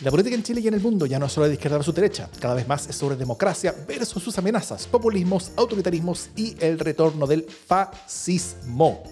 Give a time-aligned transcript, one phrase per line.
[0.00, 1.92] La política en Chile y en el mundo ya no es solo de izquierda versus
[1.92, 7.26] derecha, cada vez más es sobre democracia versus sus amenazas, populismos, autoritarismos y el retorno
[7.26, 9.02] del fascismo.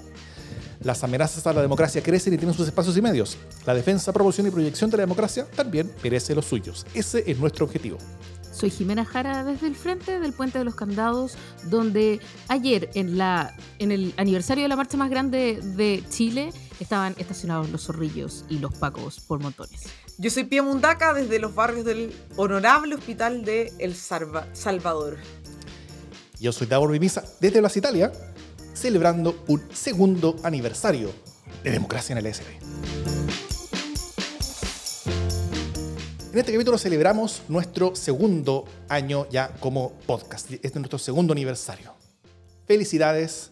[0.80, 3.36] Las amenazas a la democracia crecen y tienen sus espacios y medios.
[3.66, 6.86] La defensa, promoción y proyección de la democracia también merece los suyos.
[6.94, 7.98] Ese es nuestro objetivo.
[8.52, 13.20] Soy Jimena Jara desde el frente del Puente de los Candados, donde ayer en,
[13.80, 18.60] en el aniversario de la marcha más grande de Chile estaban estacionados los zorrillos y
[18.60, 19.88] los pacos por montones.
[20.18, 25.18] Yo soy Pia Mundaca desde los barrios del honorable hospital de El Salvador.
[26.40, 28.10] Yo soy Davor Vimisa desde Las Italia,
[28.72, 31.10] celebrando un segundo aniversario
[31.62, 32.46] de democracia en el ESB.
[36.32, 40.50] En este capítulo celebramos nuestro segundo año ya como podcast.
[40.50, 41.92] Este es nuestro segundo aniversario.
[42.66, 43.50] Felicidades,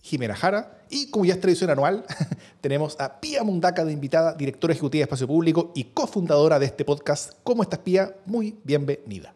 [0.00, 0.78] Jimena Jara.
[0.90, 2.04] Y como ya es tradición anual,
[2.60, 6.84] tenemos a Pía Mundaca de invitada, directora ejecutiva de Espacio Público y cofundadora de este
[6.84, 7.34] podcast.
[7.42, 8.16] ¿Cómo estás, Pía?
[8.26, 9.34] Muy bienvenida.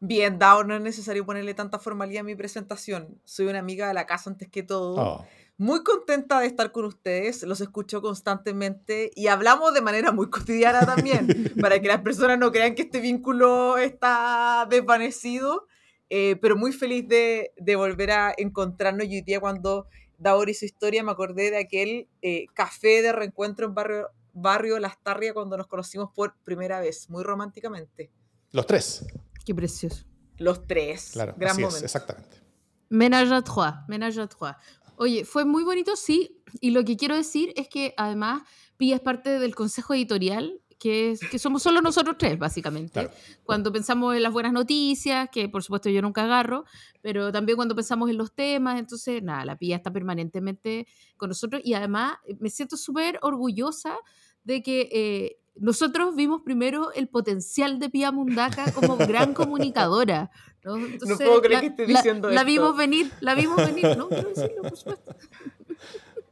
[0.00, 3.18] Bien, Dao, no es necesario ponerle tanta formalidad a mi presentación.
[3.24, 4.96] Soy una amiga de la casa antes que todo.
[4.96, 5.26] Oh.
[5.56, 10.84] Muy contenta de estar con ustedes, los escucho constantemente y hablamos de manera muy cotidiana
[10.84, 15.66] también, para que las personas no crean que este vínculo está desvanecido,
[16.10, 19.06] eh, pero muy feliz de, de, volver a encontrarnos.
[19.06, 19.86] Y hoy día cuando
[20.18, 24.78] Daor y su historia, me acordé de aquel eh, café de reencuentro en barrio, barrio
[24.78, 28.10] Las Tarrias cuando nos conocimos por primera vez, muy románticamente.
[28.52, 29.06] Los tres.
[29.44, 30.04] Qué precioso.
[30.38, 31.10] Los tres.
[31.12, 31.84] Claro, Gran momento.
[31.84, 32.42] exactamente.
[32.88, 34.56] Ménage à trois, ménage à trois.
[34.96, 38.42] Oye, fue muy bonito, sí, y lo que quiero decir es que además
[38.76, 43.10] Pía es parte del consejo editorial que, que somos solo nosotros tres, básicamente.
[43.44, 46.64] Cuando pensamos en las buenas noticias, que por supuesto yo nunca agarro,
[47.02, 51.62] pero también cuando pensamos en los temas, entonces, nada, la Pía está permanentemente con nosotros
[51.64, 53.96] y además me siento súper orgullosa
[54.44, 60.30] de que eh, nosotros vimos primero el potencial de Pía Mundaca como gran comunicadora.
[60.64, 60.76] No,
[61.16, 64.08] puedo creer que esté diciendo la, La vimos venir, la vimos venir, ¿no?
[64.08, 65.16] Quiero decirlo, por supuesto.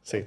[0.01, 0.25] Sí.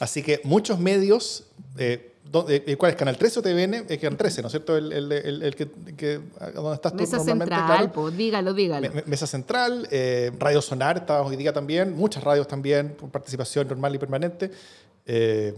[0.00, 2.96] Así que muchos medios eh, ¿Cuál es?
[2.96, 3.74] ¿Canal 13 o TVN?
[3.88, 4.76] Es Canal 13, ¿no es cierto?
[4.76, 5.12] El, el,
[5.42, 6.20] el, que, que,
[6.54, 7.54] ¿Dónde estás tú Mesa normalmente?
[7.54, 8.88] Central, pues, dígalo, dígalo.
[9.06, 13.94] Mesa Central, eh, Radio Sonar, está hoy día también, muchas radios también, con participación normal
[13.94, 14.50] y permanente.
[15.06, 15.54] Eh,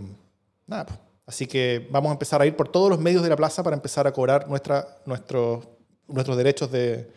[0.66, 0.98] nada, pues.
[1.26, 3.76] Así que vamos a empezar a ir por todos los medios de la plaza para
[3.76, 5.68] empezar a cobrar nuestra, nuestros,
[6.08, 7.08] nuestros derechos de.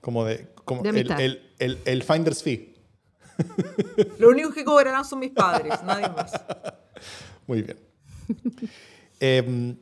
[0.00, 0.46] como de.
[0.64, 2.76] Como el, el, el Finder's Fee.
[4.18, 6.32] Lo único que cobrarán son mis padres, nadie más.
[7.46, 7.87] Muy bien.
[9.20, 9.76] Em,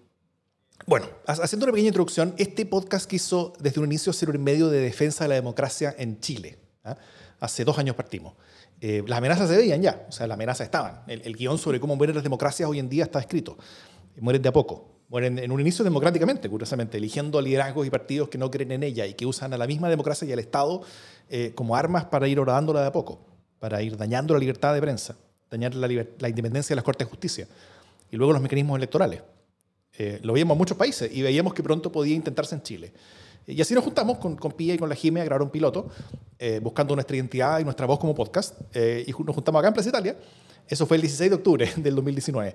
[0.86, 4.80] bueno, haciendo una pequeña introducción, este podcast quiso desde un inicio ser un medio de
[4.80, 6.58] defensa de la democracia en Chile.
[6.84, 6.96] ¿ah?
[7.40, 8.34] Hace dos años partimos.
[8.80, 11.02] Eh, las amenazas se veían ya, o sea, las amenazas estaban.
[11.06, 13.56] El, guion sobre cómo mueren las democracias hoy en día está escrito.
[14.20, 14.92] Mueren de a poco.
[15.08, 19.06] Mueren en un inicio democráticamente, curiosamente, eligiendo liderazgos y partidos que no creen en ella
[19.06, 20.82] y que usan a la misma democracia y al Estado
[21.30, 23.24] eh, como armas para ir horadándola de a poco,
[23.58, 25.16] para ir dañando la libertad de prensa,
[25.50, 27.48] dañar la, la independencia de las Cortes de Justicia
[28.10, 29.22] y luego los mecanismos electorales.
[29.98, 32.92] Eh, lo veíamos en muchos países y veíamos que pronto podía intentarse en Chile.
[33.46, 35.88] Y así nos juntamos con, con Pía y con la Jime a grabar un piloto,
[36.38, 38.60] eh, buscando nuestra identidad y nuestra voz como podcast.
[38.74, 40.16] Eh, y nos juntamos acá en Plaza Italia.
[40.68, 42.54] Eso fue el 16 de octubre del 2019.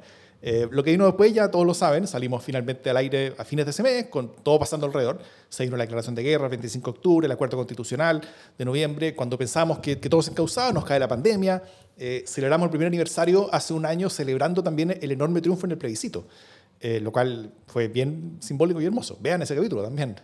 [0.72, 3.72] lo que vino después ya todos lo saben, salimos finalmente al aire a fines de
[3.72, 5.20] ese mes, con todo pasando alrededor.
[5.50, 8.22] Se vino la declaración de guerra el 25 de octubre, el acuerdo constitucional
[8.58, 11.64] de noviembre, cuando pensamos que, que todo se encauzaba, nos cae la pandemia,
[11.98, 15.78] eh, celebramos el primer aniversario hace un año celebrando también el enorme triunfo en el
[15.78, 16.26] plebiscito,
[16.80, 19.18] eh, lo cual fue bien simbólico y hermoso.
[19.22, 20.16] Vean ese capítulo también.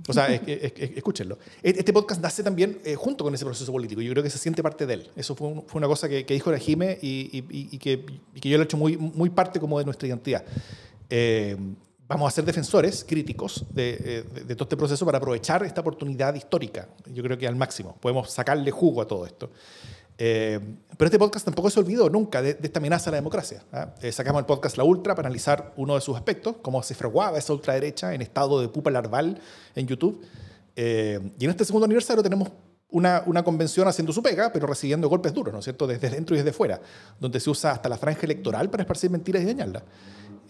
[0.00, 1.38] Eh, o sea, escúchenlo.
[1.62, 4.00] E-, este podcast nace también junto con ese proceso político.
[4.00, 5.10] Yo creo que se siente parte de él.
[5.16, 8.04] Eso fue, fue una cosa que, dijo la Jime y, y, que,
[8.40, 10.44] que, yo lo he hecho muy, muy parte como de nuestra identidad.
[12.08, 16.88] vamos a ser defensores críticos de, de, todo este proceso para aprovechar esta oportunidad histórica.
[17.12, 17.96] Yo creo que al máximo.
[18.00, 19.50] Podemos sacarle jugo a todo esto.
[20.22, 20.60] Eh,
[20.98, 23.64] pero este podcast tampoco se olvidó nunca de, esta amenaza a la democracia.
[23.72, 23.94] ¿ah?
[24.02, 27.38] Eh, sacamos el podcast La Ultra para analizar uno de sus aspectos, cómo se fraguaba
[27.38, 29.40] esa ultraderecha en estado de pupa larval
[29.74, 30.22] en YouTube.
[30.76, 32.50] Eh, y en este segundo aniversario tenemos
[32.90, 36.36] una, una, convención haciendo su pega, pero recibiendo golpes duros, ¿no es cierto?, desde dentro
[36.36, 36.82] y desde fuera,
[37.18, 39.82] donde se usa hasta la franja electoral para esparcir mentiras y dañarla.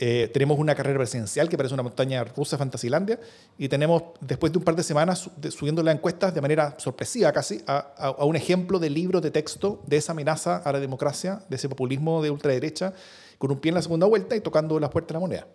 [0.03, 3.21] Eh, tenemos una carrera presidencial que parece una montaña rusa Fantasilandia
[3.59, 7.63] y tenemos, después de un par de semanas, subiendo las encuestas de manera sorpresiva casi,
[7.67, 11.69] a, un ejemplo de libro de texto de esa amenaza a la democracia, de ese
[11.69, 12.95] populismo de ultraderecha,
[13.37, 15.47] con un pie en la segunda vuelta y tocando las puertas de la moneda.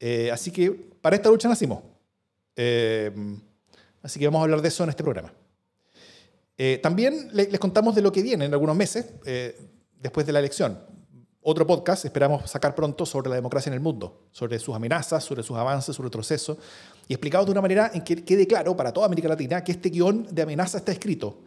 [0.00, 0.70] Eh, así que
[1.02, 1.82] para esta lucha nacimos.
[2.56, 3.12] Eh,
[4.00, 5.30] así que vamos a hablar de eso en este programa.
[6.80, 9.12] también les, contamos de lo que viene en algunos meses,
[10.00, 10.91] después de la elección
[11.44, 15.42] otro podcast, esperamos sacar pronto, sobre la democracia en el mundo, sobre sus amenazas, sobre
[15.42, 16.56] sus avances, su retroceso,
[17.08, 19.90] y explicado de una manera en que quede claro para toda América Latina que este
[19.90, 21.40] guion de amenaza está escrito.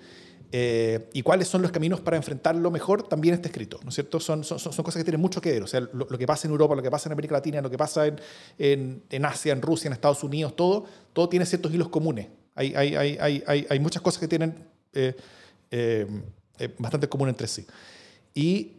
[0.51, 4.19] Eh, y cuáles son los caminos para enfrentarlo mejor también está escrito, ¿no es cierto?
[4.19, 6.51] Son, son, son cosas que tienen mucho que ver, o sea, lo, que pasa en
[6.51, 8.21] Europa, lo que pasa en América Latina, lo que pasa en,
[8.57, 12.27] en, en Asia, en Rusia, en Estados Unidos, todo, todo tiene ciertos hilos comunes.
[12.53, 14.55] Hay, hay, hay, hay, hay muchas cosas que tienen
[14.93, 15.15] eh,
[15.71, 16.07] eh,
[16.77, 17.65] bastante común entre sí.
[18.33, 18.73] Y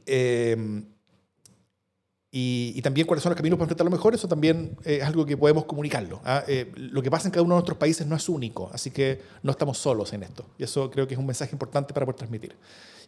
[2.38, 5.65] y, también cuáles son los caminos para enfrentarlo mejor, eso también es algo que podemos
[5.65, 6.21] comunicarlo.
[6.23, 6.44] ¿ah?
[6.47, 9.23] Eh, lo que pasa en cada uno de nuestros países no es único, así que
[9.43, 10.44] no estamos solos en esto.
[10.59, 12.55] Y eso creo que es un mensaje importante para poder transmitir.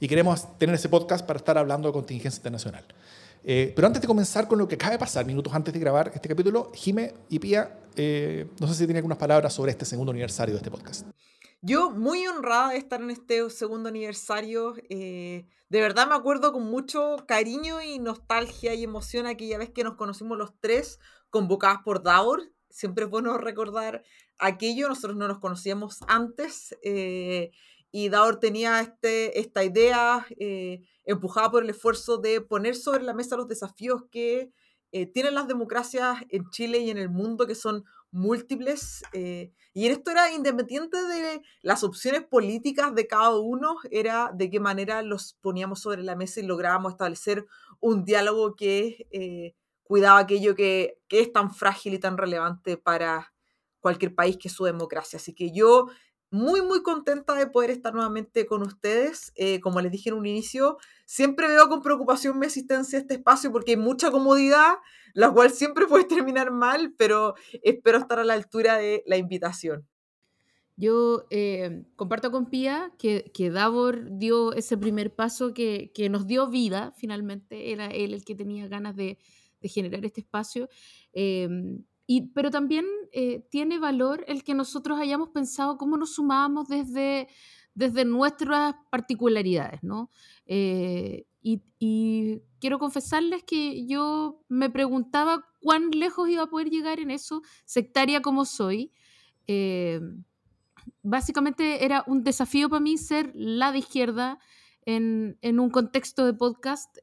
[0.01, 2.87] Y queremos tener ese podcast para estar hablando de contingencia internacional.
[3.45, 6.11] Eh, pero antes de comenzar con lo que acaba de pasar, minutos antes de grabar
[6.15, 10.11] este capítulo, Jime y Pía, eh, no sé si tienen algunas palabras sobre este segundo
[10.11, 11.07] aniversario de este podcast.
[11.61, 14.77] Yo muy honrada de estar en este segundo aniversario.
[14.91, 19.83] Eh, de verdad me acuerdo con mucho cariño y nostalgia y emoción aquella vez que
[19.83, 21.01] nos conocimos los tres,
[21.31, 22.53] convocadas por Daur.
[22.71, 24.05] Siempre es bueno recordar
[24.39, 24.89] aquello.
[24.89, 26.77] Nosotros no nos conocíamos antes.
[26.85, 27.51] Eh,
[27.91, 33.15] y Daur tenía este, esta idea eh, empujada por el esfuerzo de poner sobre la
[33.15, 34.53] mesa los desafíos que
[35.13, 39.03] tienen las democracias en Chile y en el mundo, que son múltiples.
[39.13, 44.51] Eh, y en esto era independiente de las opciones políticas de cada uno, era de
[44.51, 47.47] qué manera los poníamos sobre la mesa y lográbamos establecer
[47.81, 53.33] un diálogo que eh, cuidaba aquello que, que es tan frágil y tan relevante para
[53.81, 55.19] cualquier país que es su democracia.
[55.19, 55.89] Así que yo
[56.31, 59.33] muy, muy contenta de poder estar nuevamente con ustedes.
[59.35, 63.15] Eh, como les dije en un inicio, siempre veo con preocupación mi asistencia a este
[63.15, 64.77] espacio porque hay mucha comodidad,
[65.15, 69.87] la cual siempre puede terminar mal, pero espero estar a la altura de la invitación.
[70.77, 76.29] Yo eh, comparto con Pía que, que, Davor dio ese primer paso que, que, nos
[76.29, 77.73] dio vida, finalmente.
[77.73, 79.19] Era él el que tenía ganas de,
[79.61, 80.69] de generar este espacio.
[81.13, 81.49] Eh,
[82.35, 87.29] pero también eh, tiene valor el que nosotros hayamos pensado cómo nos sumábamos desde,
[87.75, 90.11] desde nuestras particularidades, ¿no?
[90.47, 91.63] Eh, y,
[92.61, 98.21] quiero confesarles que yo me preguntaba cuán lejos iba a poder llegar en eso, sectaria
[98.21, 98.93] como soy.
[99.47, 100.01] Eh,
[101.03, 104.41] básicamente era un desafío para mí ser la de izquierda
[104.85, 106.99] en, en un contexto de podcast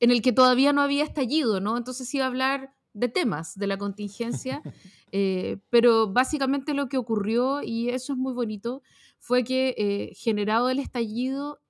[0.00, 1.76] en el que todavía no había estallido, ¿no?
[1.76, 4.62] Entonces iba a hablar de temas de la contingencia,
[5.12, 8.82] eh, pero básicamente lo que ocurrió, y eso es muy bonito,
[9.18, 11.60] fue que eh, generado el estallido,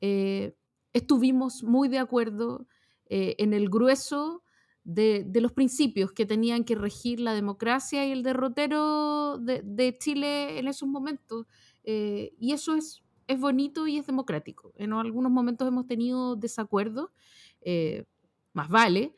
[0.00, 0.54] eh,
[0.92, 2.66] estuvimos muy de acuerdo
[3.06, 4.42] en el grueso
[4.82, 10.66] de, los principios que tenían que regir la democracia y el derrotero de, Chile en
[10.66, 11.46] esos momentos.
[11.84, 14.72] y eso es, es bonito y es democrático.
[14.76, 17.10] En algunos momentos hemos tenido desacuerdos,
[18.52, 19.14] más vale,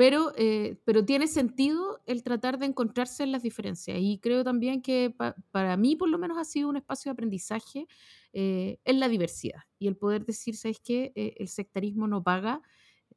[0.00, 3.98] pero, eh, pero tiene sentido el tratar de encontrarse en las diferencias.
[4.00, 5.14] Y creo también que
[5.50, 7.86] para mí, por lo menos, ha sido un espacio de aprendizaje
[8.32, 9.60] eh, en la diversidad.
[9.78, 11.12] Y el poder decir, ¿sabes qué?
[11.16, 12.62] Eh, el sectarismo no paga.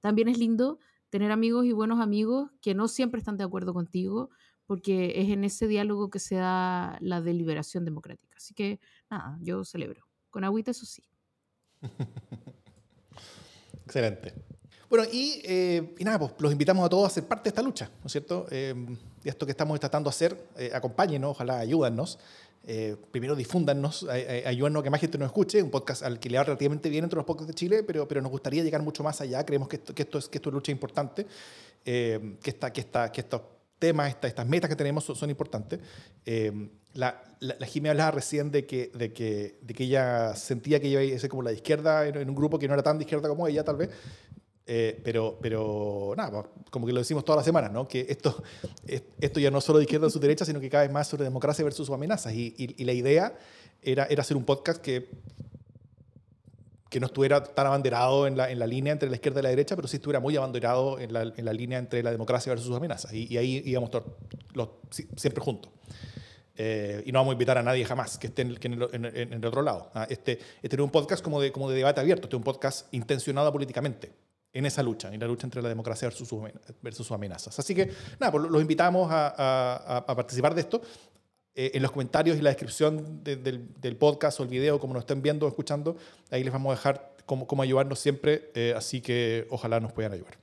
[0.01, 4.30] También es lindo tener amigos y buenos amigos que no siempre están de acuerdo contigo,
[4.65, 8.35] porque es en ese diálogo que se da la deliberación democrática.
[8.35, 10.06] Así que, nada, yo celebro.
[10.30, 11.03] Con agüita, eso sí.
[13.85, 14.52] Excelente.
[14.94, 17.90] Bueno, eh, y, nada, pues los invitamos a todos a ser parte de esta lucha,
[18.00, 18.45] ¿no es cierto?
[18.52, 18.76] Eh,
[19.23, 22.19] esto que estamos tratando de hacer, eh, acompáñenos, ojalá ayúdennos.
[22.68, 24.06] Eh, primero difúndanos,
[24.45, 27.06] ayúdennos a que más gente nos escuche, un podcast al que le va relativamente bien
[27.06, 29.78] entre los podcasts de Chile, pero, pero nos gustaría llegar mucho más allá, creemos que
[29.78, 31.26] esto, que esto, es, que esto es lucha importante,
[31.83, 33.42] que, esta, que, esta, que estos
[33.80, 35.80] temas, esta, estas metas que tenemos son, importantes.
[36.94, 41.02] la, la, la hablaba recién de que, de, que, de que ella sentía que iba
[41.02, 43.28] a ser como la izquierda en, en, un grupo que no era tan de izquierda
[43.28, 43.90] como ella, tal vez.
[44.65, 47.85] Eh, pero, pero nada, pues, como que lo decimos todas las semanas, ¿no?
[47.85, 48.41] que esto,
[49.19, 51.07] esto ya no es solo de izquierda o su derecha, sino que cada vez más
[51.07, 52.33] sobre democracia versus sus amenazas.
[52.33, 53.37] Y, y, la idea
[53.81, 55.09] era, era hacer un podcast que,
[56.89, 59.49] que no estuviera tan abanderado en la, en la, línea entre la izquierda y la
[59.49, 62.67] derecha, pero sí estuviera muy abanderado en la, en la línea entre la democracia versus
[62.67, 63.13] sus amenazas.
[63.13, 64.05] Y, ahí íbamos todos,
[64.53, 64.69] los,
[65.17, 65.71] siempre juntos.
[66.55, 69.45] Eh, y no vamos a invitar a nadie jamás que esté en, en, en, el
[69.45, 69.89] otro lado.
[69.93, 70.07] ¿ah?
[70.09, 72.93] Este, este es un podcast como de, como de debate abierto, este es un podcast
[72.93, 74.11] intencionado políticamente
[74.54, 76.40] en esa lucha, en la lucha entre la democracia versus sus,
[76.81, 77.57] versus sus amenazas.
[77.57, 80.81] Así que, nada, pues los invitamos a, a, participar de esto.
[81.56, 85.02] Eh, en los comentarios y la descripción del, del, podcast o el video, como nos
[85.02, 85.98] estén viendo o escuchando,
[86.31, 90.14] ahí les vamos a dejar cómo, cómo ayudarnos siempre, eh, así que ojalá nos puedan
[90.14, 90.38] ayudar.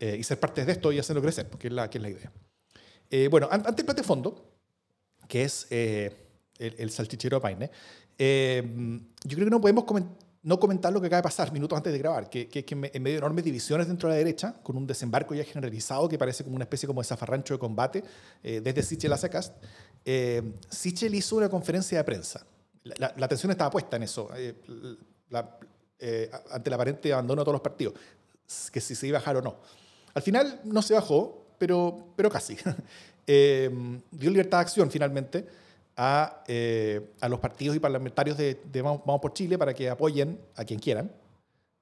[0.00, 2.10] Eh, y ser parte de esto y hacerlo crecer, porque es la, que es la
[2.10, 2.32] idea.
[3.30, 4.52] bueno, ante el plate fondo,
[5.28, 6.14] que es el,
[6.58, 7.70] el, salchichero de paine,
[9.24, 11.92] yo creo que no podemos comentar no comentar lo que acaba de pasar minutos antes
[11.92, 14.76] de grabar, que, que, que en medio de enormes divisiones dentro de la derecha, con
[14.76, 18.04] un desembarco ya generalizado que parece como una especie como de zafarrancho de combate,
[18.42, 19.54] eh, desde Sichel a Sacast,
[20.04, 22.46] eh, Sichel hizo una conferencia de prensa.
[22.84, 24.54] La, la, atención estaba puesta en eso, eh,
[25.98, 27.94] eh, ante el aparente abandono de todos los partidos,
[28.72, 29.56] que si se iba a bajar o no.
[30.14, 32.56] Al final no se bajó, pero, pero casi.
[33.26, 35.46] dio libertad de acción finalmente
[36.00, 40.64] a, eh, a, los partidos y parlamentarios de, Vamos, por Chile para que apoyen a
[40.64, 41.10] quien quieran,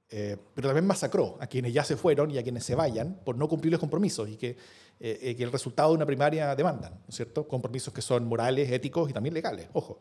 [0.09, 3.37] eh, pero también masacró a quienes ya se fueron y a quienes se vayan por
[3.37, 4.57] no cumplir los compromisos y que,
[5.01, 7.47] eh, que el resultado de una primaria demandan, ¿no es cierto?
[7.47, 9.99] Compromisos que son morales, éticos y también legales, ojo.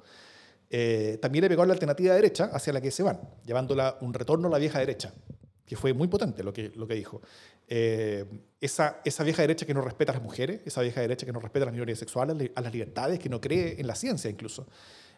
[1.19, 4.47] también le pegó a la alternativa derecha hacia la que se van, llevándola un retorno
[4.47, 5.13] a la vieja derecha,
[5.65, 7.21] que fue muy potente lo que, lo que dijo.
[7.67, 8.25] Eh,
[8.61, 11.39] esa, esa vieja derecha que no respeta a las mujeres, esa vieja derecha que no
[11.39, 14.67] respeta a las minorías sexuales, a las libertades, que no cree en la ciencia incluso.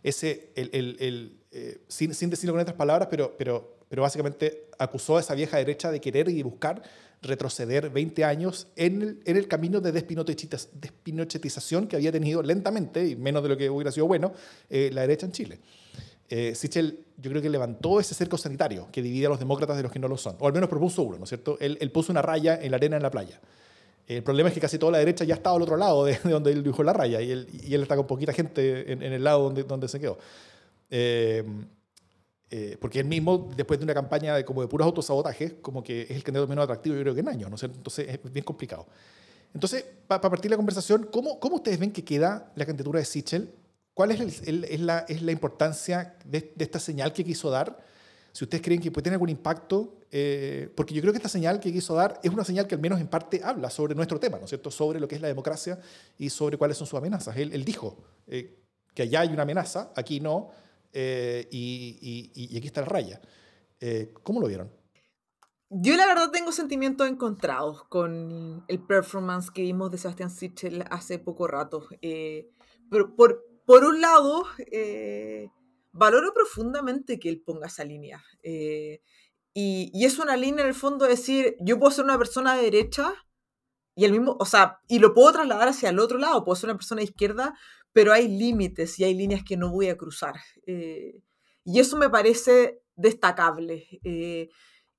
[0.04, 5.20] Ese, el, el, eh, sin, decirlo con otras palabras, pero, pero, pero básicamente acusó a
[5.20, 6.82] esa vieja derecha de querer y buscar
[7.22, 13.16] retroceder 20 años en el, en el camino de despinochetización que había tenido lentamente, y
[13.16, 14.34] menos de lo que hubiera sido bueno,
[14.70, 15.60] eh, la derecha en Chile
[16.30, 19.84] eh, Sichel yo creo que levantó ese cerco sanitario que divide a los demócratas de
[19.84, 21.58] los que no lo son, o al menos propuso uno, ¿no es cierto?
[21.60, 23.40] Él, puso una raya en la arena en la playa.
[24.06, 26.52] El problema es que casi toda la derecha ya estaba al otro lado de, donde
[26.52, 27.48] él dibujó la raya y él,
[27.82, 30.18] está con poquita gente en, el lado donde, donde se quedó.
[30.90, 31.44] Eh,
[32.50, 36.04] eh, porque él mismo, después de una campaña de, como de puros autosabotajes, como que
[36.04, 37.78] es el candidato menos atractivo, yo creo que en años, ¿no es cierto?
[37.78, 38.86] Entonces es bien complicado.
[39.54, 43.50] Entonces, para partir la conversación, ¿cómo, ¿cómo ustedes ven que queda la candidatura de Sichel
[43.98, 47.84] ¿Cuál es, es, la, es la, importancia de, esta señal que quiso dar?
[48.32, 51.60] Si ustedes creen que puede tener algún impacto, eh, porque yo creo que esta señal
[51.60, 54.38] que quiso dar es una señal que al menos en parte habla sobre nuestro tema,
[54.38, 54.70] ¿no es cierto?
[54.70, 55.80] Sobre lo que es la democracia
[56.20, 57.36] y sobre cuáles son sus amenazas.
[57.38, 58.60] Él, él dijo eh,
[58.94, 60.52] que allá hay una amenaza, aquí no,
[60.94, 63.20] eh, y, y, aquí está la raya.
[64.22, 64.70] ¿Cómo lo vieron?
[65.72, 71.18] Yo la verdad tengo sentimientos encontrados con el performance que vimos de Sebastián Sichel hace
[71.18, 71.88] poco rato.
[72.92, 75.50] pero por, por un lado, eh,
[75.92, 78.24] valoro profundamente que él ponga esa línea.
[78.42, 79.02] Eh,
[79.54, 82.64] y, es una línea en el fondo de decir, yo puedo ser una persona de
[82.64, 83.14] derecha
[83.94, 86.70] y el mismo, o sea, y lo puedo trasladar hacia el otro lado, puedo ser
[86.70, 87.56] una persona de izquierda,
[87.92, 90.36] pero hay límites y hay líneas que no voy a cruzar.
[90.66, 91.22] Eh,
[91.66, 93.86] y eso me parece destacable.
[94.02, 94.50] y,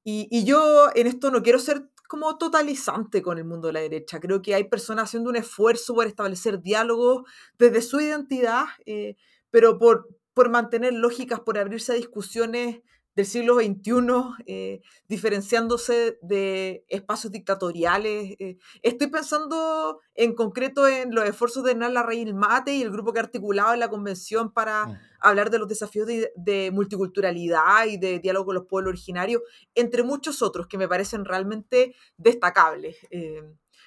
[0.05, 4.19] y, yo en esto no quiero ser como totalizante con el mundo de la derecha.
[4.19, 9.17] Creo que hay personas haciendo un esfuerzo por establecer diálogos desde su identidad, eh,
[9.50, 12.81] pero por, por mantener lógicas, por abrirse a discusiones
[13.19, 18.37] del siglo XXI, eh, diferenciándose de espacios dictatoriales.
[18.39, 18.59] Eh.
[18.81, 23.19] Estoy pensando en concreto en los esfuerzos de Nala Rey Mate y el grupo que
[23.19, 24.99] ha articulado en la convención para mm.
[25.19, 29.43] hablar de los desafíos de, multiculturalidad y de diálogo con los pueblos originarios,
[29.75, 32.99] entre muchos otros que me parecen realmente destacables.
[33.11, 33.43] Eh.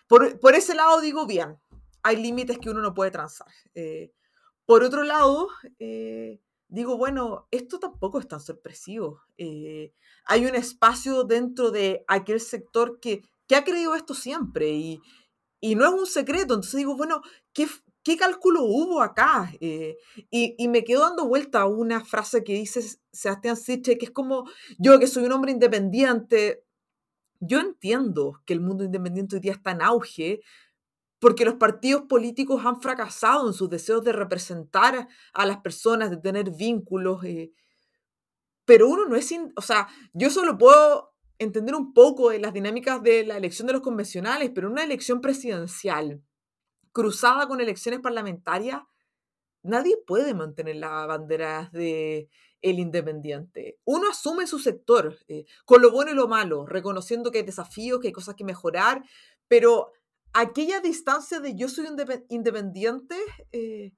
[0.08, 1.58] por, por, ese lado digo bien,
[2.04, 3.48] hay límites que uno no puede transar.
[4.66, 5.48] por otro lado,
[6.72, 9.22] digo, bueno, esto tampoco es tan sorpresivo.
[9.38, 9.94] Eh,
[10.26, 15.02] hay un espacio dentro de aquel sector que, que ha creído esto siempre y,
[15.60, 16.54] y, no es un secreto.
[16.56, 17.22] Entonces digo, bueno,
[17.54, 17.68] ¿qué,
[18.04, 19.52] qué cálculo hubo acá?
[19.60, 19.98] Eh,
[20.32, 24.12] y, y, me quedo dando vuelta a una frase que dice Sebastián Siche, que es
[24.12, 24.50] como,
[24.80, 26.64] yo que soy un hombre independiente,
[27.42, 30.42] yo entiendo que el mundo independiente hoy día está en auge,
[31.22, 36.18] porque los partidos políticos han fracasado en sus deseos de representar a las personas, de
[36.18, 37.24] tener vínculos.
[37.24, 37.54] Eh,
[38.66, 43.04] pero uno no es, o sea, yo solo puedo entender un poco de las dinámicas
[43.04, 46.24] de la elección de los convencionales, pero una elección presidencial
[46.92, 48.82] cruzada con elecciones parlamentarias,
[49.62, 52.30] nadie puede mantener la bandera de
[52.64, 53.78] el independiente.
[53.86, 58.00] Uno asume su sector, eh, con lo bueno y lo malo, reconociendo que hay desafíos,
[58.00, 59.04] que hay cosas que mejorar,
[59.48, 59.92] pero
[60.34, 61.88] aquella distancia de yo soy
[62.30, 63.16] independiente
[63.52, 63.94] eh,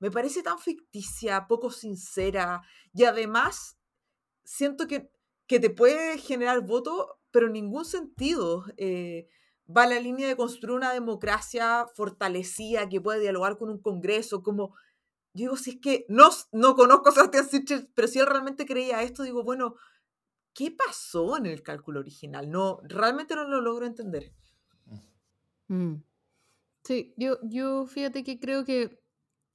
[0.00, 3.78] me parece tan ficticia, poco sincera y además
[4.44, 5.10] siento que,
[5.46, 9.28] que te puede generar voto, pero en ningún sentido eh,
[9.68, 14.74] va la línea de construir una democracia fortalecida que puede dialogar con un Congreso, como...
[15.34, 18.64] Yo digo, si es que no, no conozco a Sebastián Sichel, pero si él realmente
[18.64, 19.76] creía esto, digo, bueno,
[20.54, 22.50] ¿qué pasó en el cálculo original?
[22.50, 24.32] No, realmente no lo logro entender.
[25.68, 25.96] Mm.
[26.84, 29.00] Sí, yo, yo fíjate que creo que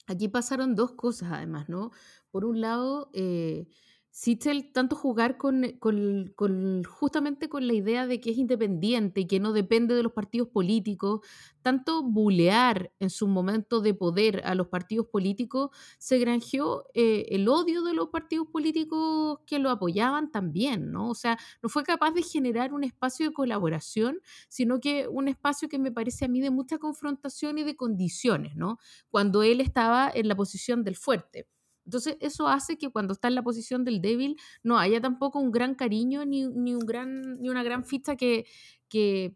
[0.08, 1.92] aquí pasaron dos cosas además, ¿no?
[2.32, 3.68] Por un lado, eh,
[4.16, 9.40] Sichel tanto jugar con, con, justamente con la idea de que es independiente y que
[9.40, 11.22] no depende de los partidos políticos,
[11.64, 17.48] tanto bulear en su momento de poder a los partidos políticos, se granjeó eh, el
[17.50, 21.10] odio de los partidos políticos que lo apoyaban también, ¿no?
[21.10, 25.68] O sea, no fue capaz de generar un espacio de colaboración, sino que un espacio
[25.70, 28.78] que me parece a mí de mucha confrontación y de condiciones, ¿no?
[29.10, 31.48] Cuando él estaba en la posición del fuerte.
[31.86, 35.52] Entonces, eso hace que cuando está en la posición del débil no haya tampoco un
[35.52, 38.46] gran cariño ni, un gran, ni una gran ficha que,
[38.90, 39.36] que,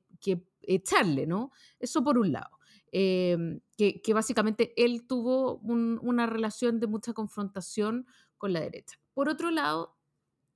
[0.61, 1.51] echarle, ¿no?
[1.79, 2.57] Eso por un lado.
[2.91, 8.05] Em, que, básicamente él tuvo una relación de mucha confrontación
[8.37, 8.97] con la derecha.
[9.13, 9.97] Por otro lado,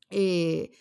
[0.09, 0.71] eh,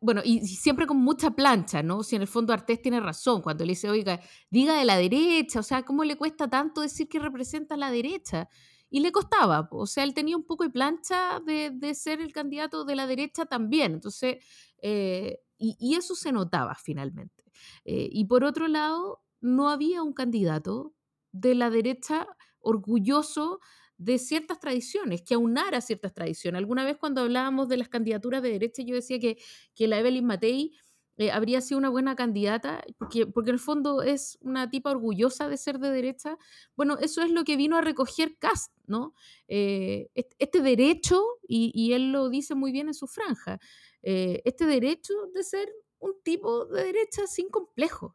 [0.00, 2.02] bueno, y siempre con mucha plancha, ¿no?
[2.02, 5.60] Si en el fondo Artés tiene razón cuando le dice, oiga, diga de la derecha,
[5.60, 8.48] o sea, ¿cómo le cuesta tanto decir que representa a la derecha?
[8.88, 12.84] Y le costaba, o sea, él tenía un poco de plancha de, ser el candidato
[12.84, 14.44] de la derecha también, entonces,
[14.80, 17.44] eh, y, eso se notaba finalmente.
[17.84, 20.94] Eh, y por otro lado, no había un candidato
[21.32, 22.26] de la derecha
[22.60, 23.60] orgulloso
[23.98, 26.58] de ciertas tradiciones, que aunara ciertas tradiciones.
[26.58, 29.38] Alguna vez cuando hablábamos de las candidaturas de derecha, yo decía que,
[29.74, 30.72] que la Evelyn Matei
[31.18, 35.48] eh, habría sido una buena candidata, porque, porque en el fondo es una tipa orgullosa
[35.48, 36.36] de ser de derecha.
[36.76, 39.14] Bueno, eso es lo que vino a recoger Cast, ¿no?
[39.48, 43.58] Eh, este derecho, y, él lo dice muy bien en su franja,
[44.02, 48.14] eh, este derecho de ser un tipo de derecha sin complejo.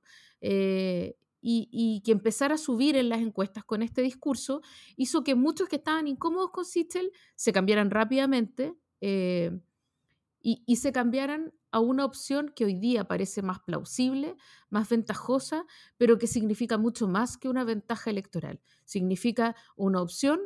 [1.43, 4.61] Y, que empezara a subir en las encuestas con este discurso
[4.95, 8.75] hizo que muchos que estaban incómodos con Sichel se cambiaran rápidamente
[10.41, 14.35] y, y, se cambiaran a una opción que hoy día parece más plausible,
[14.69, 15.65] más ventajosa,
[15.97, 18.59] pero que significa mucho más que una ventaja electoral.
[18.85, 20.39] Significa una opción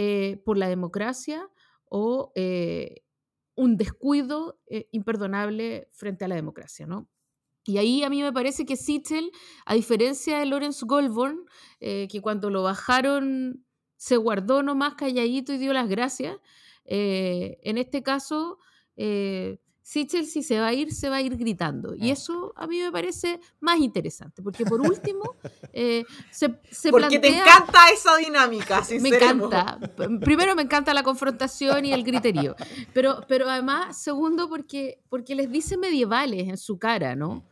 [0.00, 1.50] eh, por la democracia
[1.86, 3.02] o eh,
[3.56, 7.08] un descuido eh, imperdonable frente a la democracia, ¿no?
[7.64, 9.32] Y ahí a mí me parece que Sichel,
[9.66, 11.46] a diferencia de Lawrence Goldborn,
[11.80, 16.38] que cuando lo bajaron se guardó nomás calladito y dio las gracias,
[16.84, 18.58] en este caso
[19.88, 21.94] Sichel si se va a ir, se va a ir gritando.
[21.94, 22.12] Y ah.
[22.12, 25.34] eso a mí me parece más interesante, porque por último,
[25.72, 29.78] eh, se, se porque te encanta esa dinámica, Me encanta.
[30.20, 32.54] Primero me encanta la confrontación y el griterío,
[32.92, 37.46] pero, pero además, segundo, porque, porque les dice medievales en su cara, ¿no?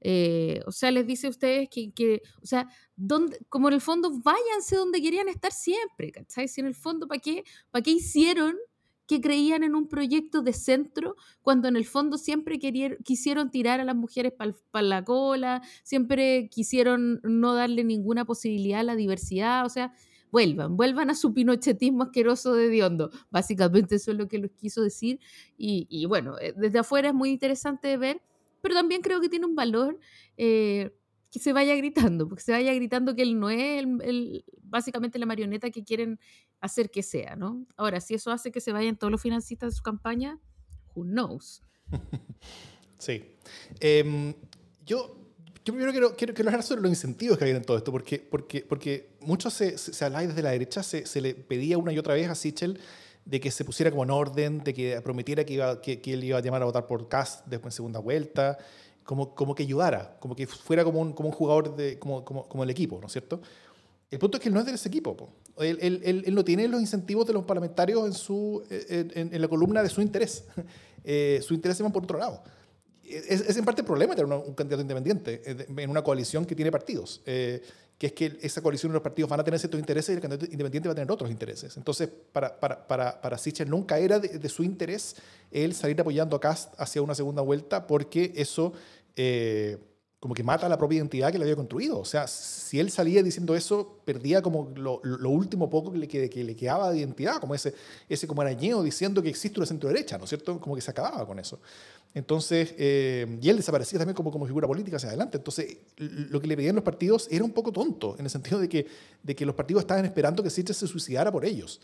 [0.00, 3.82] Eh, o sea, les dice a ustedes que, que o sea, donde, como en el
[3.82, 6.48] fondo, váyanse donde querían estar siempre, ¿cachai?
[6.48, 8.56] Si en el fondo, ¿para qué, ¿para qué hicieron
[9.06, 13.84] que creían en un proyecto de centro cuando en el fondo siempre quisieron tirar a
[13.84, 19.68] las mujeres para la cola, siempre quisieron no darle ninguna posibilidad a la diversidad, o
[19.68, 19.92] sea,
[20.30, 23.10] vuelvan, vuelvan a su pinochetismo asqueroso de Diondo.
[23.30, 25.20] Básicamente eso es lo que les quiso decir
[25.56, 28.22] y, bueno, eh, desde afuera es muy interesante de ver,
[28.62, 29.98] pero también creo que tiene un valor.
[30.36, 30.90] Eh,
[31.32, 35.24] que se vaya gritando, porque se vaya gritando que él no es el, básicamente la
[35.24, 36.20] marioneta que quieren
[36.60, 37.66] hacer que sea, ¿no?
[37.76, 40.38] Ahora, si eso hace que se vayan todos los financistas de su campaña,
[40.94, 41.62] who knows.
[42.98, 43.20] Sí.
[43.80, 44.32] Em,
[44.86, 45.16] yo,
[45.64, 48.60] primero quiero, quiero, quiero, hablar sobre los incentivos que hay en todo esto, porque, porque,
[48.60, 52.14] porque mucho se, se, hablaba desde la derecha, se, se, le pedía una y otra
[52.14, 52.78] vez a Sichel
[53.24, 56.22] de que se pusiera como en orden, de que prometiera que, iba, que, que él
[56.22, 58.56] iba a llamar a votar por Cast después en segunda vuelta,
[59.04, 62.48] como, como que ayudara, como que fuera como un, como un jugador de, como, como,
[62.48, 63.40] como el equipo, ¿no es cierto?
[64.10, 65.30] El punto es que él no es de ese equipo.
[65.56, 69.48] Él, él, él, no tiene los incentivos de los parlamentarios en, su, en, en la
[69.48, 70.44] columna de su interés.
[71.04, 72.42] Eh, su interés se va por otro lado.
[73.04, 76.54] Es, es, en parte el problema tener un, candidato independiente eh, en una coalición que
[76.54, 77.20] tiene partidos.
[77.26, 77.60] Eh,
[78.02, 80.20] que es que esa coalición de los partidos van a tener ciertos intereses y el
[80.20, 81.76] candidato independiente va a tener otros intereses.
[81.76, 85.14] Entonces, para, para, para, para Sichel nunca era de, su interés
[85.52, 88.72] el salir apoyando a Cast hacia una segunda vuelta porque eso
[89.14, 89.78] eh,
[90.22, 91.98] como que mata la propia identidad que le había construido.
[91.98, 96.44] O sea, si él salía diciendo eso, perdía como lo, último poco que le, que,
[96.44, 97.74] le quedaba de identidad, como ese,
[98.08, 100.60] ese como arañeo diciendo que existe una centro-derecha, ¿no es cierto?
[100.60, 101.58] Como que se acababa con eso.
[102.14, 105.38] Entonces, eh, y él desaparecía también como, como figura política hacia adelante.
[105.38, 108.68] Entonces, lo que le pedían los partidos era un poco tonto, en el sentido de
[108.68, 108.86] que,
[109.24, 111.80] de que los partidos estaban esperando que Sitges se suicidara por ellos.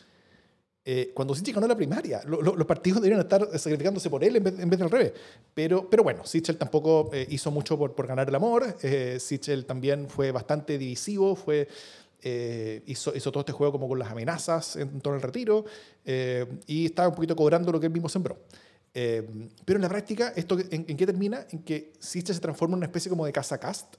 [0.91, 2.23] Eh, cuando Sichel ganó la primaria.
[2.25, 5.13] los partidos deberían estar sacrificándose por él en vez, en vez del revés.
[5.53, 8.75] Pero, pero bueno, Sichel tampoco eh, hizo mucho por, por, ganar el amor.
[8.83, 9.19] Eh,
[9.67, 11.69] también fue bastante divisivo, fue,
[12.23, 15.67] eh, hizo, hizo, todo este juego como con las amenazas en todo el retiro
[16.67, 18.39] y estaba un poquito cobrando lo que él mismo sembró.
[18.95, 21.47] pero en la práctica, ¿esto en, qué termina?
[21.51, 23.97] En que Sichel se transforma en una especie como de casa-cast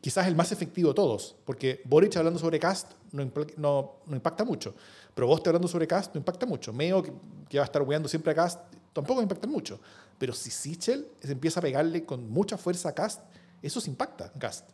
[0.00, 4.44] quizás el más efectivo de todos, porque Boric hablando sobre Cast no, no, no impacta
[4.44, 4.74] mucho,
[5.16, 6.74] pero vos te hablando sobre Cast no impacta mucho.
[6.74, 7.10] Meo, que,
[7.56, 8.60] va a estar hueando siempre a Cast,
[8.92, 9.80] tampoco va a impactar mucho.
[10.18, 13.22] Pero si Sichel empieza a pegarle con mucha fuerza a Cast,
[13.62, 14.68] eso se impacta Cast.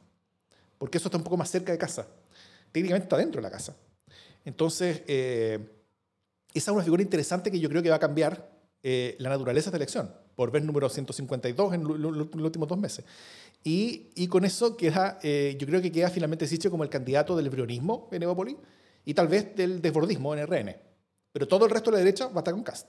[0.79, 2.09] Porque eso está un poco más cerca de casa.
[2.73, 3.77] Técnicamente está dentro de la casa.
[4.45, 5.61] Entonces, eh,
[6.53, 8.51] esa es una figura interesante que yo creo que va a cambiar
[8.83, 13.05] eh, la naturaleza de esta elección, por ver número 152 en los últimos dos meses.
[13.63, 17.37] Y, y con eso queda, eh, yo creo que queda finalmente Sichel como el candidato
[17.37, 18.57] del brionismo en Evópolis
[19.05, 20.77] y tal vez del desbordismo en RN.
[21.33, 22.89] Pero todo el resto de la derecha va a estar con Cast.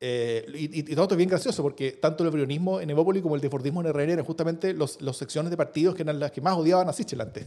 [0.00, 3.40] Eh, y, todo esto es bien gracioso porque tanto el brionismo en Evópolis como el
[3.40, 6.56] desbordismo en RN eran justamente los, los, secciones de partidos que eran las que más
[6.56, 7.46] odiaban a Sichel antes.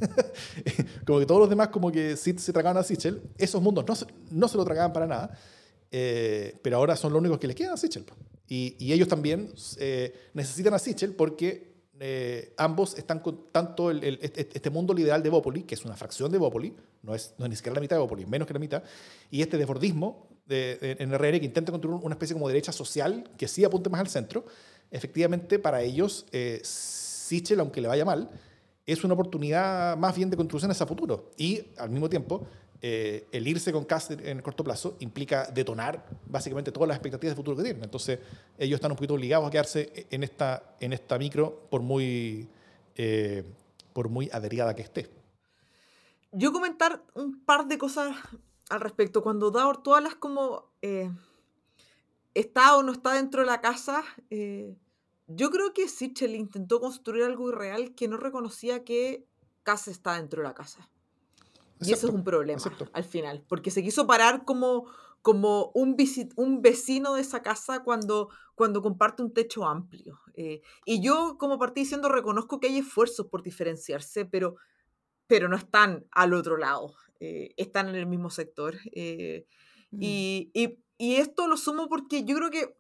[1.06, 3.96] como que todos los demás como que sí se tragaban a Sichel, esos mundos no
[3.96, 5.38] se, no se lo tragaban para nada,
[5.92, 8.06] eh, pero ahora son los únicos que les quedan a Sichel.
[8.48, 11.77] Y, y ellos también eh, necesitan a Sichel porque
[12.58, 16.32] ambos están con tanto el, este, este mundo liberal de Evópolis, que es una fracción
[16.32, 18.84] de Evópolis, no es, ni siquiera la mitad de Evópolis, menos que la mitad,
[19.32, 23.48] y este desbordismo de, en RN que intenta construir una especie como derecha social que
[23.48, 24.46] sí apunte más al centro,
[24.92, 28.30] efectivamente para ellos eh, Sichel, aunque le vaya mal,
[28.86, 31.32] es una oportunidad más bien de construcción hacia futuro.
[31.38, 32.48] Y al mismo tiempo,
[32.82, 37.32] eh, el irse con Kass en el corto plazo implica detonar básicamente todas las expectativas
[37.32, 37.84] de futuro que tienen.
[37.84, 38.20] Entonces,
[38.58, 42.48] ellos están un poquito obligados a quedarse en esta, en esta micro por muy,
[42.96, 43.44] eh,
[43.94, 45.10] por muy averiada que esté.
[46.32, 48.16] Yo comentar un par de cosas
[48.70, 49.24] al respecto.
[49.24, 51.10] Cuando Daur todas las como eh,
[52.36, 54.04] está o no está dentro de la casa,
[55.28, 59.26] yo creo que Sichel intentó construir algo irreal que no reconocía que
[59.64, 60.90] casa está dentro de la casa.
[61.82, 62.62] Y eso es un problema
[62.94, 64.88] al final, porque se quiso parar como,
[65.22, 65.96] como un,
[66.36, 70.20] un vecino de esa casa cuando, cuando comparte un techo amplio.
[70.34, 74.56] Eh, y yo, como partí diciendo, reconozco que hay esfuerzos por diferenciarse, pero,
[75.28, 76.94] pero no están al otro lado.
[77.20, 78.78] Eh, están en el mismo sector.
[78.92, 79.46] Eh,
[79.92, 80.00] mm.
[80.02, 80.52] y,
[80.98, 82.76] y, esto lo sumo porque yo creo que,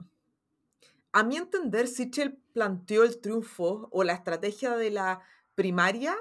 [1.11, 5.21] a mi entender, Sichel planteó el triunfo o la estrategia de la
[5.55, 6.15] primaria,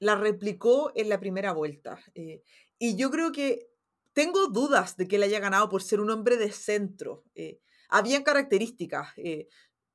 [0.00, 2.00] la replicó en la primera vuelta.
[2.14, 2.42] Eh,
[2.78, 3.68] y yo creo que
[4.12, 7.22] tengo dudas de que él haya ganado por ser un hombre de centro.
[7.88, 9.14] habían características,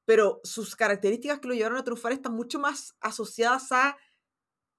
[0.05, 3.97] pero sus características que lo llevaron a triunfar están mucho más asociadas a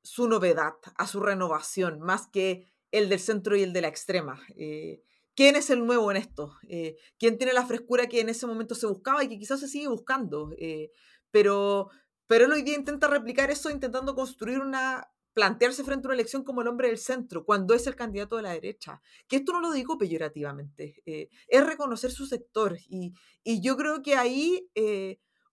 [0.03, 4.41] su novedad, a su renovación, más que el del centro y el de la extrema.
[4.57, 5.03] Eh,
[5.35, 6.57] ¿Quién es el nuevo en esto?
[6.69, 9.69] Eh, ¿Quién tiene la frescura que en ese momento se buscaba y que quizás se
[9.69, 10.53] sigue buscando?
[10.59, 10.93] Eh,
[11.31, 11.91] pero,
[12.27, 16.45] pero él hoy día intenta replicar eso intentando construir una, plantearse frente a una elección
[16.45, 19.03] como el hombre del centro, cuando es el candidato de la derecha.
[19.29, 22.79] Que esto no lo digo peyorativamente, es reconocer su sector.
[22.89, 23.13] Y,
[23.45, 24.67] y, yo creo que ahí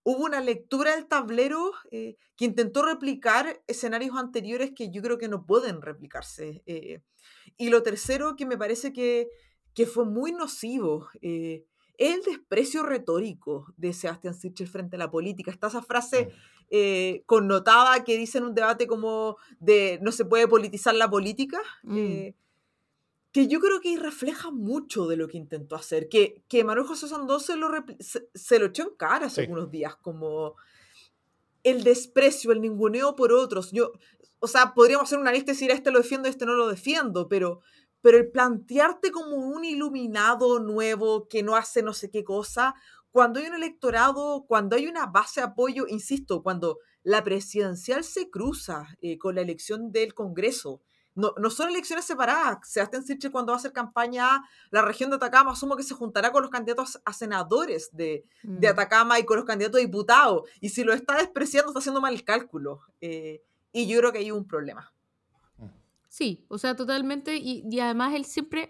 [0.02, 5.44] hubo una lectura del tablero que intentó replicar escenarios anteriores que yo creo que no
[5.44, 6.62] pueden replicarse.
[7.58, 9.28] Y lo tercero que me parece que,
[9.74, 11.66] que fue muy nocivo eh,
[11.98, 15.50] el desprecio retórico de Sebastián Sichel frente a la política.
[15.50, 16.30] Está esa frase mm.
[16.70, 21.60] eh, connotada que dice en un debate como de no se puede politizar la política,
[21.82, 21.96] mm.
[21.96, 22.34] eh,
[23.32, 27.08] que yo creo que refleja mucho de lo que intentó hacer, que, que Manuel José
[27.08, 30.54] Sandó se lo, se, lo echó en cara hace algunos días, como
[31.64, 33.72] el desprecio, el ninguneo por otros.
[33.72, 33.92] Yo,
[34.38, 37.28] o sea, podríamos hacer una lista y decir, este lo defiendo, este no lo defiendo,
[37.28, 37.60] pero,
[38.04, 42.74] pero el plantearte como un iluminado nuevo que no hace no sé qué cosa,
[43.10, 48.28] cuando hay un electorado, cuando hay una base de apoyo, insisto, cuando la presidencial se
[48.28, 50.82] cruza eh, con la elección del Congreso,
[51.14, 52.58] no, no, son elecciones separadas.
[52.68, 56.30] Sebastián Sichel cuando va a hacer campaña la región de Atacama, asumo que se juntará
[56.30, 58.70] con los candidatos a senadores de, de mm.
[58.70, 60.42] Atacama y con los candidatos a diputados.
[60.60, 62.82] Y si lo está despreciando, está haciendo mal el cálculo.
[63.00, 64.92] Eh, y yo creo que hay un problema.
[66.14, 67.38] Sí, o sea, totalmente.
[67.38, 68.68] Y, además él siempre,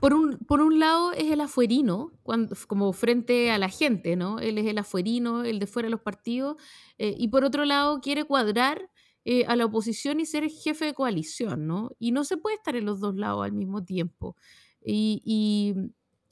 [0.00, 4.38] por un, por un lado, es el afuerino, cuando, como frente a la gente, ¿no?
[4.38, 6.56] Él es el afuerino, el de fuera de los partidos.
[6.96, 8.88] Eh, y por otro lado, quiere cuadrar
[9.26, 11.90] eh, a la oposición y ser jefe de coalición, ¿no?
[11.98, 14.34] Y no se puede estar en los dos lados al mismo tiempo.
[14.82, 15.74] Y,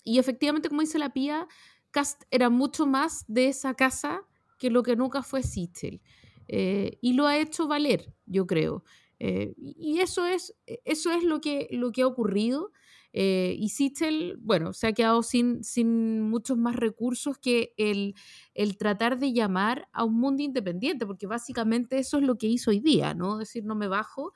[0.02, 1.46] y, efectivamente, como dice la Pía,
[1.90, 4.22] Cast era mucho más de esa casa
[4.58, 6.00] que lo que nunca fue Sichel.
[6.48, 8.82] Eh, y lo ha hecho valer, yo creo.
[9.20, 12.72] Eh, y eso es, e, eso es lo, que, lo que ha ocurrido.
[13.12, 18.14] Eh, y Sichel, bueno, se ha quedado sin, sin muchos más recursos que el,
[18.54, 22.70] el, tratar de llamar a un mundo independiente, porque básicamente eso es lo que hizo
[22.70, 23.38] hoy día, ¿no?
[23.38, 24.33] Decir, no me bajo,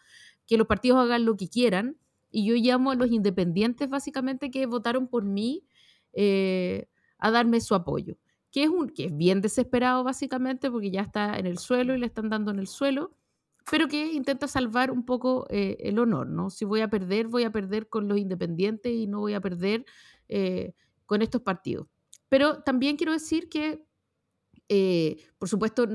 [0.46, 1.96] que los partidos hagan lo que quieran,
[2.30, 5.64] y yo llamo a los independientes básicamente que votaron por mí
[7.18, 8.16] a darme su apoyo
[8.54, 11.98] que es, un, que es bien desesperado básicamente porque ya está en el suelo y
[11.98, 13.10] le están dando en el suelo,
[13.70, 16.50] pero que intenta salvar un poco eh, el honor, ¿no?
[16.50, 19.84] Si voy a perder, voy a perder con los independientes y no voy a perder
[20.28, 20.74] eh,
[21.06, 21.88] con estos partidos.
[22.28, 23.84] pero también quiero decir que,
[25.38, 25.86] por supuesto,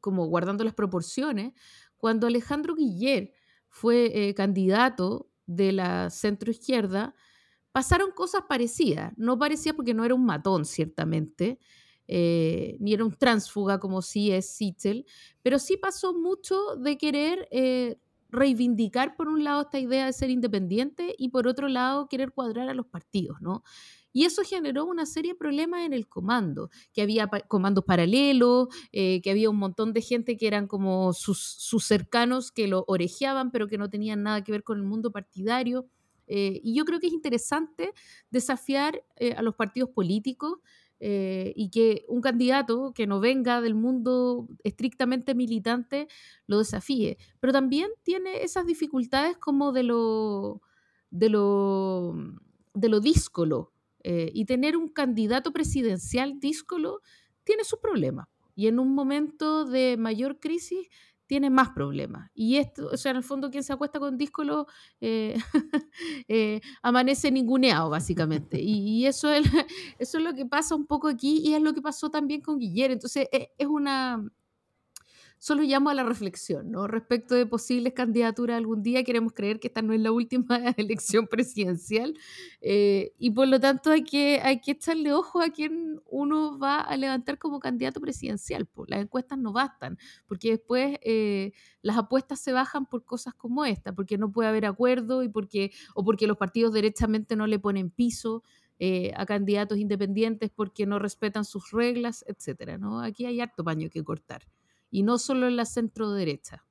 [0.00, 1.52] como guardando las proporciones,
[1.96, 3.32] cuando Alejandro Guiller
[3.68, 7.14] fue candidato de la centroizquierda,
[7.72, 9.12] pasaron cosas parecidas.
[9.16, 11.58] No parecía porque no era un matón, ciertamente,
[12.12, 15.06] eh, ni era un transfuga como sí es Sitzel,
[15.42, 20.28] pero sí pasó mucho de querer eh, reivindicar, por un lado, esta idea de ser
[20.28, 23.62] independiente y por otro lado, querer cuadrar a los partidos, ¿no?
[24.12, 29.20] Y eso generó una serie de problemas en el comando, que había comandos paralelos, eh,
[29.22, 33.68] que había un montón de gente que eran como sus, cercanos que lo orejeaban, pero
[33.68, 35.86] que no tenían nada que ver con el mundo partidario.
[36.26, 37.92] Eh, y yo creo que es interesante
[38.32, 39.04] desafiar
[39.36, 40.58] a los partidos políticos
[41.00, 46.08] eh, y que un candidato que no venga del mundo estrictamente militante
[46.46, 47.18] lo desafíe.
[47.40, 50.62] Pero también tiene esas dificultades como de lo,
[51.10, 52.14] de lo,
[52.74, 53.72] de lo díscolo.
[54.02, 57.00] y tener un candidato presidencial díscolo
[57.44, 58.28] tiene sus problemas.
[58.54, 60.88] Y en un momento de mayor crisis
[61.30, 62.28] tiene más problemas.
[62.34, 64.66] Y esto, o sea, en el fondo, quien se acuesta con díscolo
[65.00, 65.36] eh,
[66.26, 68.60] eh, amanece ninguneado, básicamente.
[68.60, 69.44] Y, eso, es,
[70.00, 72.58] eso es lo que pasa un poco aquí y es lo que pasó también con
[72.58, 72.94] Guillermo.
[72.94, 74.20] Entonces, e, es una
[75.40, 76.86] solo llamo a la reflexión, ¿no?
[76.86, 81.26] Respecto de posibles candidaturas algún día, queremos creer que esta no es la última elección
[81.26, 82.14] presidencial
[82.60, 86.80] eh, y por lo tanto hay que, hay que echarle ojo a quién uno va
[86.82, 88.66] a levantar como candidato presidencial.
[88.66, 88.90] Pues.
[88.90, 89.98] Las encuestas no bastan,
[90.28, 94.66] porque después eh, las apuestas se bajan por cosas como esta, porque no puede haber
[94.66, 98.42] acuerdo y porque, o porque los partidos derechamente no le ponen piso.
[98.82, 103.02] Eh, a candidatos independientes porque no respetan sus reglas, etcétera, ¿no?
[103.02, 104.46] Aquí hay harto paño que cortar
[104.90, 106.64] y no solo en la centro derecha,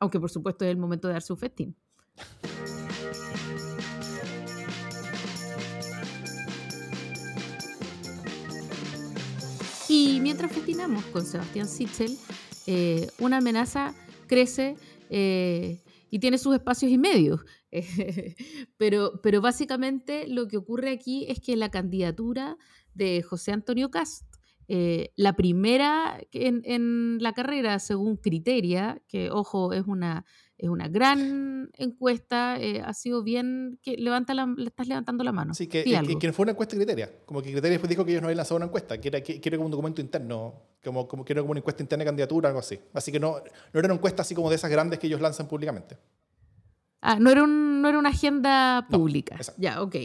[0.00, 1.76] aunque por supuesto es el momento de darse un festín.
[9.88, 12.16] Y mientras festinamos con Sebastián Sichel,
[12.66, 13.94] eh, una amenaza
[14.26, 14.76] crece
[15.08, 17.40] eh, y tiene sus espacios y medios.
[18.76, 22.56] pero, pero básicamente lo que ocurre aquí es que la candidatura
[22.94, 24.27] de José Antonio Cast
[24.70, 30.26] eh, la primera en, en, la carrera, según Criteria, que ojo, es una,
[30.58, 35.32] es una gran encuesta, eh, ha sido bien que levanta la, le estás levantando la
[35.32, 35.54] mano.
[35.54, 37.10] Sí, que, que, fue una encuesta Criteria.
[37.24, 39.40] Como que Criteria después dijo que ellos no habían lanzado una encuesta, que era, que,
[39.42, 40.54] era como un documento interno,
[40.84, 42.78] como, como que era como una encuesta interna de candidatura, algo así.
[42.92, 43.38] Así que no,
[43.72, 45.96] no era una encuesta así como de esas grandes que ellos lanzan públicamente.
[47.00, 49.38] Ah, no era, un, no era una agenda pública.
[49.56, 49.96] ya, ok.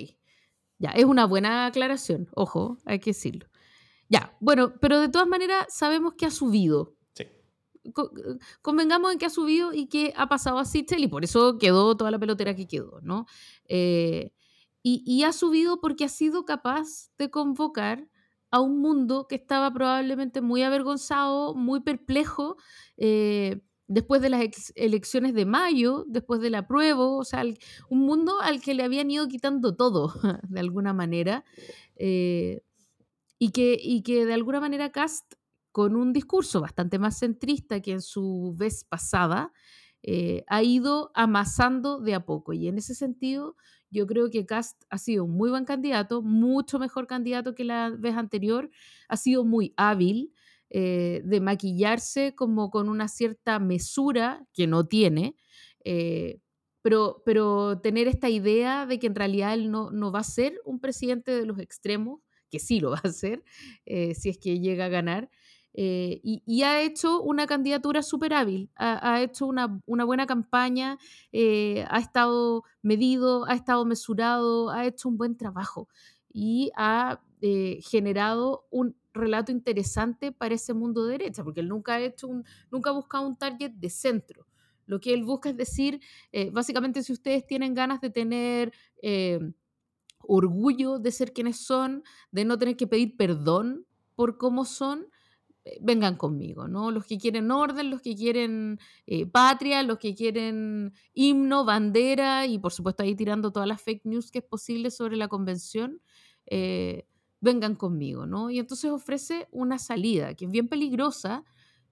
[0.79, 3.47] Ya, es una buena aclaración, ojo, hay que decirlo.
[4.13, 6.95] Ya, bueno, pero de todas maneras sabemos que ha subido.
[7.15, 7.25] Sí.
[8.61, 11.97] convengamos en que ha subido y que ha pasado a Sichel y por eso quedó
[11.97, 13.25] toda la pelotera que quedó, ¿no?
[13.65, 14.31] Eh,
[14.83, 18.07] y, ha subido porque ha sido capaz de convocar
[18.51, 22.57] a un mundo que estaba probablemente muy avergonzado, muy perplejo,
[22.97, 27.43] eh, después de las elecciones de mayo, después del apruebo, o sea,
[27.89, 30.13] un mundo al que le habían ido quitando todo,
[30.47, 31.45] de alguna manera.
[31.95, 32.61] Eh,
[33.39, 35.33] y que, y que de alguna manera Cast,
[35.71, 39.51] con un discurso bastante más centrista que en su vez pasada,
[40.03, 42.53] eh, ha ido amasando de a poco.
[42.53, 43.55] Y en ese sentido,
[43.89, 47.89] yo creo que Cast ha sido un muy buen candidato, mucho mejor candidato que la
[47.89, 48.69] vez anterior,
[49.07, 50.33] ha sido muy hábil
[50.69, 55.35] eh, de maquillarse como con una cierta mesura que no tiene.
[55.85, 56.39] Eh,
[56.81, 60.59] pero, pero tener esta idea de que en realidad él no, no va a ser
[60.65, 62.19] un presidente de los extremos,
[62.53, 63.43] que sí lo va a hacer,
[63.87, 65.31] eh, si es que llega a ganar.
[65.73, 70.99] Eh, y, ha hecho una candidatura súper hábil, ha, hecho una, buena campaña,
[71.31, 75.87] eh, ha estado medido, ha estado mesurado, ha hecho un buen trabajo
[76.31, 77.21] y ha
[77.81, 82.45] generado un relato interesante para ese mundo de derecha, porque él nunca ha hecho un,
[82.71, 84.45] nunca ha buscado un target de centro.
[84.85, 85.99] Lo que él busca es decir,
[86.51, 88.71] básicamente si ustedes tienen ganas de tener
[90.27, 95.07] orgullo de ser quienes son, de no tener que pedir perdón por cómo son,
[95.65, 96.91] eh, vengan conmigo, ¿no?
[96.91, 102.59] Los que quieren orden, los que quieren eh, patria, los que quieren himno, bandera y
[102.59, 106.01] por supuesto ahí tirando todas las fake news que es posible sobre la convención,
[106.47, 107.05] eh,
[107.39, 108.49] vengan conmigo, ¿no?
[108.49, 111.45] Y entonces ofrece una salida que es bien peligrosa,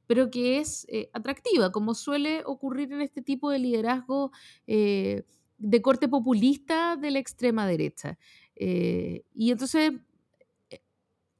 [0.05, 4.31] pero que es atractiva, como suele ocurrir en este tipo de liderazgo
[5.61, 8.17] de corte populista de la extrema derecha.
[8.55, 9.93] Eh, y entonces,
[10.69, 10.81] eh,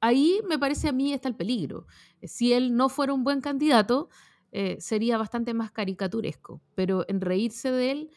[0.00, 1.86] ahí me parece a mí está el peligro.
[2.22, 4.08] Si él no fuera un buen candidato,
[4.52, 8.10] eh, sería bastante más caricaturesco, pero en reírse de él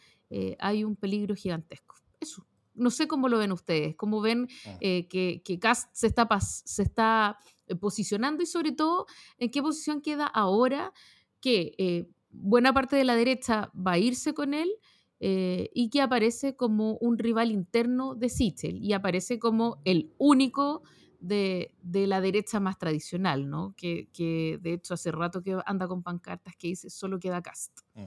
[0.59, 1.95] hay un peligro gigantesco.
[2.19, 2.45] Eso.
[2.73, 4.77] no sé cómo lo ven ustedes, cómo ven Ah.
[4.81, 7.37] eh, que, que Cast se está, se está
[7.67, 9.05] eh, posicionando y sobre todo
[9.37, 10.91] en qué posición queda ahora
[11.39, 14.69] que eh, buena parte de la derecha va a irse con él
[15.19, 20.83] eh, y que aparece como un rival interno de Sichel y aparece como el único
[21.19, 23.73] de, de la derecha más tradicional, ¿no?
[23.77, 27.79] Que, que de hecho hace rato que anda con pancartas que dice solo queda Cast.
[27.93, 28.05] Mm.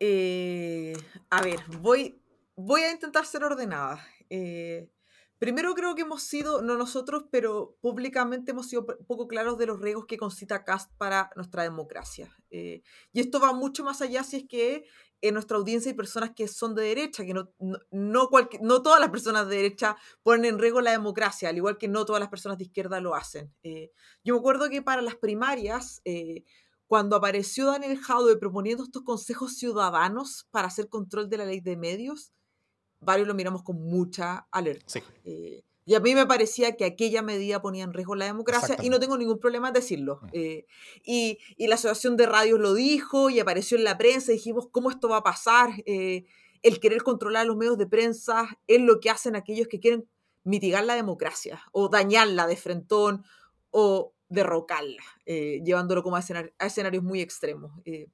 [0.00, 0.96] Eh,
[1.30, 2.20] a ver, voy,
[2.56, 4.00] voy a intentar ser ordenada.
[4.30, 4.88] Eh,
[5.38, 9.80] primero creo que hemos sido, no nosotros, pero públicamente hemos sido poco claros de los
[9.80, 12.34] riesgos que concita Cast para nuestra democracia.
[12.50, 14.84] Eh, y esto va mucho más allá si es que
[15.20, 19.56] en nuestra audiencia hay personas que son de derecha, que no todas las personas de
[19.56, 23.00] derecha ponen en riesgo la democracia, al igual que no todas las personas de izquierda
[23.00, 23.52] lo hacen.
[23.62, 23.90] Eh,
[24.22, 26.00] yo me acuerdo que para las primarias...
[26.04, 26.44] eh,
[26.90, 31.76] cuando apareció Daniel Jadwe proponiendo estos consejos ciudadanos para hacer control de la ley de
[31.76, 32.32] medios,
[33.00, 34.84] varios lo miramos con mucha alerta.
[34.86, 35.00] Sí.
[35.24, 38.90] Eh, y a mí me parecía que aquella medida ponía en riesgo la democracia y
[38.90, 40.20] no tengo ningún problema en decirlo.
[40.32, 40.66] Eh,
[41.02, 44.68] y, y la Asociación de Radios lo dijo y apareció en la prensa y dijimos,
[44.70, 45.70] ¿cómo esto va a pasar?
[45.86, 46.26] Eh,
[46.62, 50.06] el querer controlar los medios de prensa es lo que hacen aquellos que quieren
[50.44, 53.24] mitigar la democracia o dañarla de frentón
[53.70, 57.72] o derrocarla, eh, llevándolo como a, escenar- a escenarios muy extremos.
[57.86, 58.08] Eh,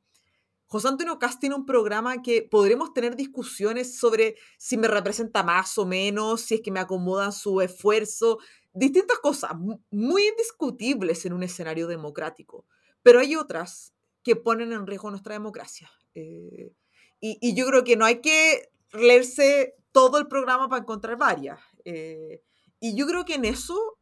[0.74, 5.78] José Antonio Cast tiene un programa que podremos tener discusiones sobre si me representa más
[5.78, 8.40] o menos, si es que me acomodan su esfuerzo,
[8.72, 12.66] distintas cosas mu- muy indiscutibles en un escenario democrático.
[13.04, 15.92] Pero hay otras que ponen en riesgo nuestra democracia.
[16.16, 16.72] Eh,
[17.20, 21.60] y, y yo creo que no hay que leerse todo el programa para encontrar varias.
[21.84, 22.42] Eh,
[22.80, 23.96] y yo creo que en eso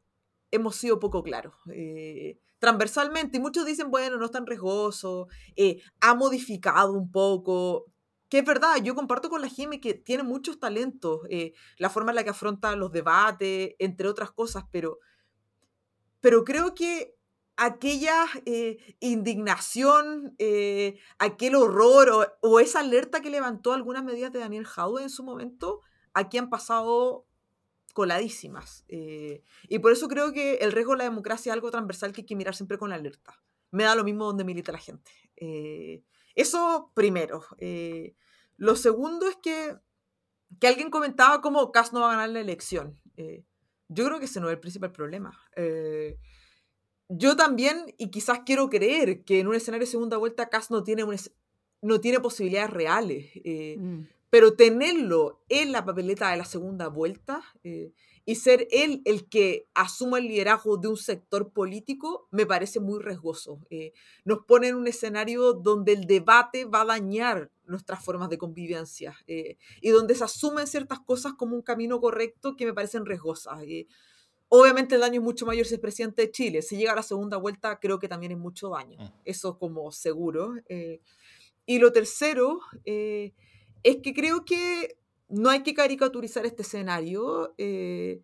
[0.51, 1.53] hemos sido poco claros.
[1.71, 7.87] eh, transversalmente, y muchos dicen, bueno, no es tan riesgoso, eh, ha modificado un poco,
[8.29, 12.13] que es verdad, yo comparto con la Jimmy que tiene muchos talentos, eh, la forma
[12.13, 15.01] en la que afronta los debates, entre otras cosas, pero,
[16.21, 17.17] pero creo que
[17.57, 24.39] aquella eh, indignación, eh, aquel horror o, o esa alerta que levantó algunas medidas de
[24.39, 25.81] Daniel Jadwe en su momento,
[26.15, 27.27] aquí han pasado
[27.93, 28.85] coladísimas.
[28.89, 32.23] eh, y por eso creo que el riesgo de la democracia es algo transversal que
[32.23, 33.43] hay que mirar siempre con alerta.
[33.73, 35.11] Me da lo mismo donde milita la gente.
[35.37, 37.43] Eh, eso primero.
[37.59, 38.15] Eh,
[38.59, 39.77] lo segundo es que,
[40.61, 43.01] que alguien comentaba cómo Kass no va a ganar la elección.
[43.17, 43.45] Eh,
[43.89, 45.39] yo creo que ese no es el principal problema.
[47.09, 50.83] Yo también, y quizás quiero creer que en un escenario de segunda vuelta Kass no
[50.83, 51.05] tiene,
[51.83, 53.31] no tiene posibilidades reales.
[53.79, 54.03] Mm.
[54.33, 57.93] Pero tenerlo en la papeleta de la segunda vuelta eh,
[58.25, 63.03] y ser él el que asuma el liderazgo de un sector político me parece muy
[63.03, 63.61] riesgoso.
[63.69, 63.93] Eh,
[64.25, 69.15] nos pone en un escenario donde el debate va a dañar nuestras formas de convivencia
[69.27, 73.59] eh, y donde se asumen ciertas cosas como un camino correcto que me parecen riesgosas.
[74.49, 76.63] obviamente el daño es mucho mayor si es presidente de Chile.
[76.63, 78.99] Si llega a la segunda vuelta creo que también es mucho daño.
[78.99, 79.13] Mm.
[79.27, 80.55] Eso como seguro.
[80.71, 81.03] eh.
[81.67, 83.35] Y lo tercero eh,
[83.83, 84.97] es que creo que
[85.29, 88.23] no hay que caricaturizar este escenario eh,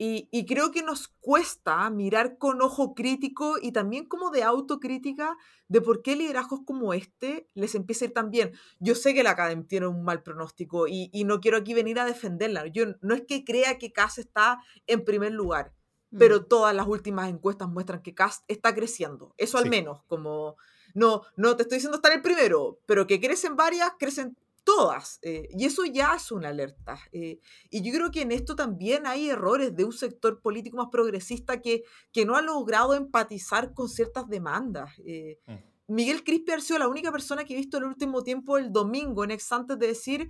[0.00, 5.36] y, y creo que nos cuesta mirar con ojo crítico y también como de autocrítica
[5.66, 8.52] de por qué liderazgos como este les empieza a ir tan bien.
[8.78, 11.98] Yo sé que la academia tiene un mal pronóstico y, y no quiero aquí venir
[11.98, 12.68] a defenderla.
[12.68, 15.72] Yo no es que crea que Cass está en primer lugar,
[16.16, 16.48] pero Mm.
[16.48, 19.34] todas las últimas encuestas muestran que Cast está creciendo.
[19.36, 19.70] Eso al Sí.
[19.70, 20.56] menos, como
[20.94, 24.36] no, no te estoy diciendo estar el primero, pero que crecen varias, crecen
[24.68, 25.18] todas.
[25.22, 26.98] eh, y eso ya es una alerta.
[27.12, 27.38] eh,
[27.70, 31.62] y yo creo que en esto también hay errores de un sector político más progresista
[31.62, 34.90] que, que no ha logrado empatizar con ciertas demandas.
[35.06, 35.38] eh.
[35.46, 35.68] Mm.
[35.90, 38.70] Miguel Crispi ha sido la única persona que he visto en el último tiempo, el
[38.70, 40.28] domingo, en ex antes de decir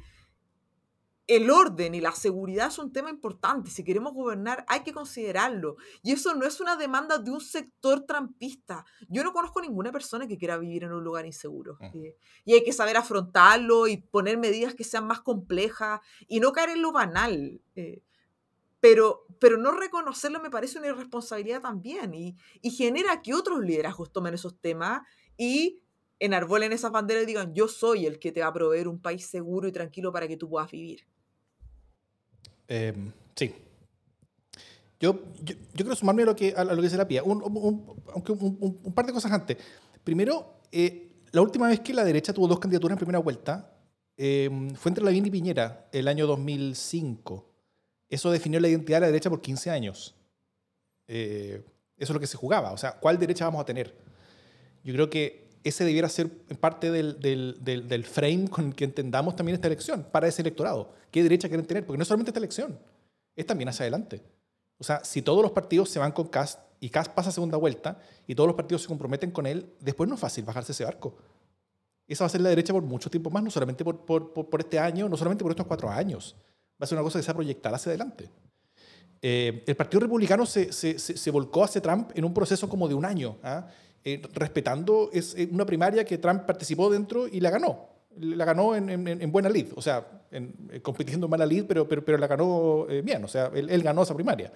[1.28, 3.70] el orden y la seguridad es un tema importante.
[3.70, 5.76] Si queremos gobernar, hay que considerarlo.
[6.02, 8.86] Y eso no es una demanda de un sector trampista.
[9.08, 11.76] Yo no conozco ninguna persona que quiera vivir en un lugar inseguro.
[11.80, 11.98] Mm.
[12.02, 16.52] eh, y hay que saber afrontarlo y poner medidas que sean más complejas y no
[16.52, 17.60] caer en lo banal.
[17.76, 18.02] eh,
[18.80, 22.14] pero, pero no reconocerlo me parece una irresponsabilidad también.
[22.14, 25.02] Y, y genera que otros liderazgos tomen esos temas
[25.36, 25.82] y
[26.20, 29.26] enarbolen esas banderas y digan, yo soy el que te va a proveer un país
[29.26, 31.06] seguro y tranquilo para que tú puedas vivir.
[32.68, 32.92] Eh,
[33.34, 33.54] sí.
[35.00, 37.22] Yo, yo, yo quiero sumarme a lo que, a lo que dice la Pía.
[37.22, 39.56] Un, un- aunque un, un- par de cosas antes.
[40.04, 43.74] Primero, eh, la última vez que la derecha tuvo dos candidaturas en primera vuelta
[44.16, 47.44] eh, fue entre Lavín y Piñera, el año 2005.
[48.08, 50.14] Eso definió la identidad de la derecha por 15 años.
[51.06, 51.62] Eh,
[51.96, 52.72] eso es lo que se jugaba.
[52.72, 53.94] O sea, ¿cuál derecha vamos a tener?
[54.82, 59.36] Yo creo que ese debiera ser parte del, del, del, frame con el que entendamos
[59.36, 60.92] también esta elección, para ese electorado.
[61.10, 61.86] ¿Qué derecha quieren tener?
[61.86, 62.78] Porque no es solamente esta elección,
[63.36, 64.22] es también hacia adelante.
[64.78, 68.00] O sea, si todos los partidos se van con Cast y Cast pasa segunda vuelta
[68.26, 71.16] y todos los partidos se comprometen con él, después no es fácil bajarse ese barco.
[72.06, 74.60] Esa va a ser la derecha por mucho tiempo más, no solamente por, por, por,
[74.60, 76.36] este año, no solamente por estos cuatro años.
[76.80, 78.30] Va a ser una cosa que se va a proyectar hacia adelante.
[79.20, 82.94] Eh, el Partido Republicano se, se, se, volcó hacia Trump en un proceso como de
[82.94, 83.62] un año, eh,
[84.32, 87.88] respetando es, eh, una primaria que Trump participó dentro y la ganó.
[88.20, 90.04] La ganó en, en, buena lid, o sea,
[90.82, 94.02] compitiendo en mala lid, pero, pero, pero la ganó bien, o sea, él, él ganó
[94.02, 94.50] esa primaria.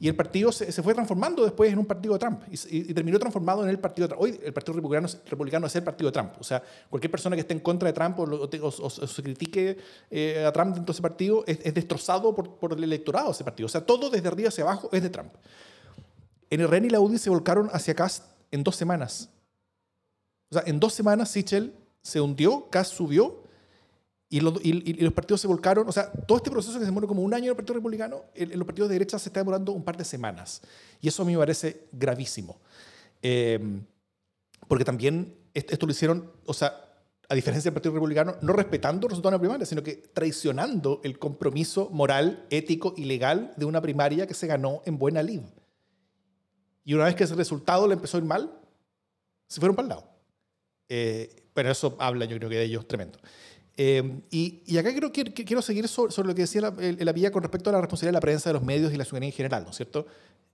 [0.00, 3.62] Y el partido se, fue transformando después en un partido de Trump y, terminó transformado
[3.62, 4.22] en el partido de Trump.
[4.22, 6.32] Hoy el Partido Republicano, republicano es el partido de Trump.
[6.40, 9.78] O sea, cualquier persona que esté en contra de Trump o, se critique
[10.10, 13.44] eh, a Trump dentro de ese partido es, destrozado por, por, el electorado de ese
[13.44, 13.66] partido.
[13.66, 15.32] O sea, todo desde arriba hacia abajo es de Trump.
[16.50, 19.30] En el REN y la UDI se volcaron hacia Cast en dos semanas.
[20.50, 23.44] O sea, en dos semanas Sichel se hundió, Cast subió
[24.28, 27.32] y, los partidos se volcaron, o sea, todo este proceso que se demoró como un
[27.32, 29.96] año en el Partido Republicano, en, los partidos de derecha se está demorando un par
[29.96, 30.60] de semanas.
[31.00, 32.58] Y eso a mí me parece gravísimo.
[33.22, 33.84] Em,
[34.66, 36.74] porque también esto lo hicieron, o sea,
[37.28, 41.00] a diferencia del Partido Republicano, no respetando el resultado de una primaria, sino que traicionando
[41.04, 45.42] el compromiso moral, ético y legal de una primaria que se ganó en buena lid.
[46.84, 48.52] Y una vez que ese resultado le empezó a ir mal,
[49.46, 50.04] se fueron para el lado.
[50.88, 53.18] Eh, pero eso habla, yo creo que de ellos tremendo.
[53.76, 57.72] Em, y, acá quiero, quiero, seguir sobre, lo que decía la, vía con respecto a
[57.72, 59.76] la responsabilidad de la prensa, de los medios y la ciudadanía en general, ¿no es
[59.76, 60.06] cierto?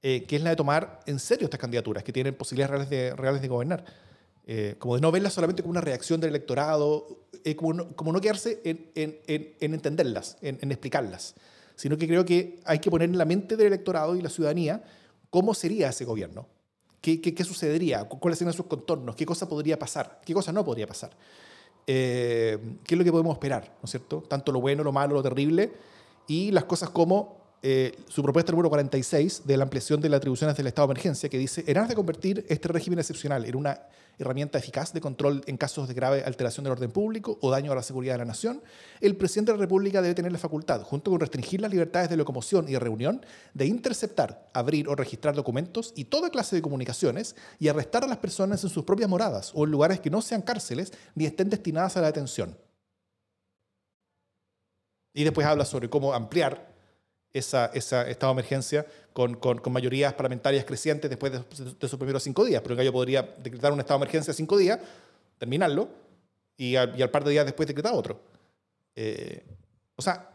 [0.03, 3.17] Eh, que es la de tomar en serio estas candidaturas que tienen posibilidades reales de,
[3.17, 3.85] reales de gobernar.
[4.47, 8.11] Eh, como de no verlas solamente como una reacción del electorado, eh, como, no, como,
[8.11, 11.35] no, quedarse en, en, en entenderlas, en, explicarlas,
[11.77, 14.83] sino que creo que hay que poner en la mente del electorado y la ciudadanía
[15.31, 16.47] cómo sería ese gobierno,
[17.01, 20.65] qué, qué, qué sucedería, cuáles serían sus contornos, qué cosa podría pasar, qué cosa no
[20.65, 21.11] podría pasar.
[21.87, 24.23] Eh, qué es lo que podemos esperar, ¿no es cierto?
[24.29, 25.73] Tanto lo bueno, lo malo, lo terrible,
[26.29, 30.57] y las cosas como eh, su propuesta número 46 de la ampliación de las atribuciones
[30.57, 33.83] del estado de emergencia, que dice, en aras de convertir este régimen excepcional en una
[34.19, 37.75] herramienta eficaz de control en casos de grave alteración del orden público o daño a
[37.75, 38.63] la seguridad de la nación,
[39.01, 42.17] el presidente de la República debe tener la facultad, junto con restringir las libertades de
[42.17, 47.37] locomoción y de reunión, de interceptar, abrir o registrar documentos y toda clase de comunicaciones
[47.59, 50.43] y arrestar a las personas en sus propias moradas o en lugares que no sean
[50.43, 52.57] cárceles ni estén destinadas a la detención.
[55.13, 56.70] Y después habla sobre cómo ampliar
[57.33, 62.45] esa, esa estado de emergencia con, con, mayorías parlamentarias crecientes después de, sus primeros cinco
[62.45, 62.63] días.
[62.63, 64.79] Pero yo podría decretar un estado de emergencia cinco días,
[65.39, 65.89] terminarlo,
[66.57, 68.21] y al, par de días después decretar otro.
[68.95, 69.45] Eh,
[69.97, 70.29] o sea,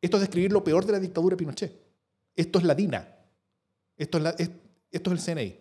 [0.00, 1.72] esto es describir lo peor de la dictadura de Pinochet.
[2.34, 3.08] Esto es la DINA.
[3.96, 4.50] Esto es,
[4.90, 5.56] esto es el CNI.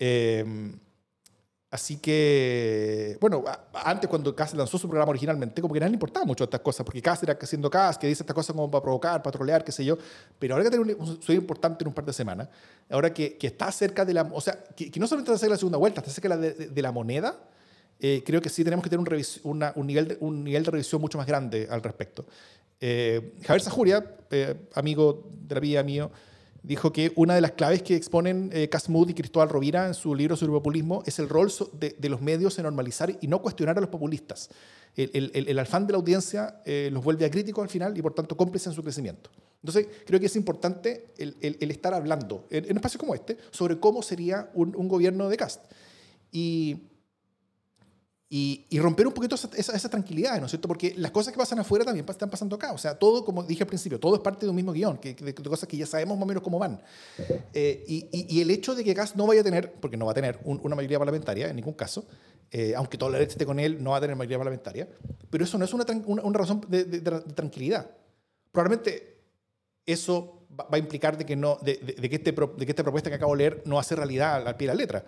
[0.00, 0.72] Eh,
[1.70, 3.44] Así que, bueno,
[3.74, 6.82] antes cuando Cass lanzó su programa originalmente, como que nadie le importaba mucho estas cosas,
[6.82, 9.70] porque Cass era haciendo Cass, que dice estas cosas como para provocar, para trolear, qué
[9.70, 9.98] sé yo,
[10.38, 12.48] pero ahora que tiene un sueño importante en un par de semanas,
[12.88, 15.56] ahora que, que está cerca de la, o sea, que, no solamente está cerca de
[15.56, 17.38] la segunda vuelta, está cerca de, de, la moneda,
[18.00, 19.06] eh, creo que sí tenemos que tener
[19.44, 22.24] un, un, nivel de, un nivel de revisión mucho más grande al respecto.
[22.80, 26.10] Eh, Javier Sajuria, eh, amigo de la vida mío,
[26.62, 30.14] dijo que una de las claves que exponen eh, Casmud y Cristóbal Rovira en su
[30.14, 33.80] libro sobre populismo es el rol de, los medios en normalizar y no cuestionar a
[33.80, 34.50] los populistas.
[34.96, 38.14] El, el, afán de la audiencia eh, los vuelve a críticos al final y por
[38.14, 39.30] tanto cómplices en su crecimiento.
[39.62, 44.02] Entonces, creo que es importante el, estar hablando en, en, espacios como este sobre cómo
[44.02, 45.64] sería un, un gobierno de Cast.
[46.32, 46.88] Y
[48.30, 50.68] y, romper un poquito esa, esa, tranquilidad, ¿no es cierto?
[50.68, 52.72] Porque las cosas que pasan afuera también están pasando acá.
[52.72, 55.14] O sea, todo, como dije al principio, todo es parte de un mismo guion, que,
[55.14, 56.78] de, cosas que ya sabemos más o menos cómo van.
[57.54, 60.12] Eh, y, y, el hecho de que Gas no vaya a tener, porque no va
[60.12, 62.04] a tener una mayoría parlamentaria en ningún caso,
[62.50, 64.88] eh, aunque toda la esté con él, no va a tener mayoría parlamentaria,
[65.30, 67.00] pero eso no es una, una, razón de, de,
[67.34, 67.90] tranquilidad.
[68.52, 69.22] Probablemente
[69.86, 73.16] eso va, a implicar de que, no, de, que este, de que esta propuesta que
[73.16, 75.04] acabo de leer no va a ser realidad al pie de la letra.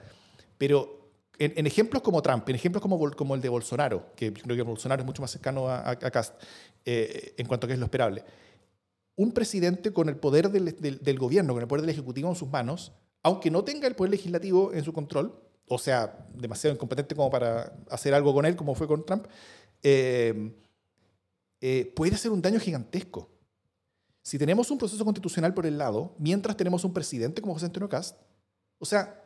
[0.57, 1.00] Pero
[1.41, 5.01] en, ejemplos como Trump, en ejemplos como, como el de Bolsonaro, que creo que Bolsonaro
[5.01, 6.35] es mucho más cercano a, a, Cast
[6.85, 8.23] eh, en cuanto a que es lo esperable,
[9.17, 12.51] un presidente con el poder del, del, gobierno, con el poder del ejecutivo en sus
[12.51, 15.35] manos, aunque no tenga el poder legislativo en su control,
[15.67, 19.27] o sea, demasiado incompetente como para hacer algo con él, como fue con Trump,
[19.83, 20.53] eh,
[21.63, 23.31] eh, puede hacer un daño gigantesco.
[24.23, 27.89] Si tenemos un proceso constitucional por el lado, mientras tenemos un presidente como José Antonio
[27.89, 28.19] Cast,
[28.79, 29.21] o sea,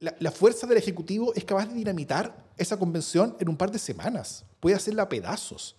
[0.00, 4.44] la, fuerza del Ejecutivo es capaz de dinamitar esa convención en un par de semanas.
[4.60, 5.76] Puede hacerla a pedazos.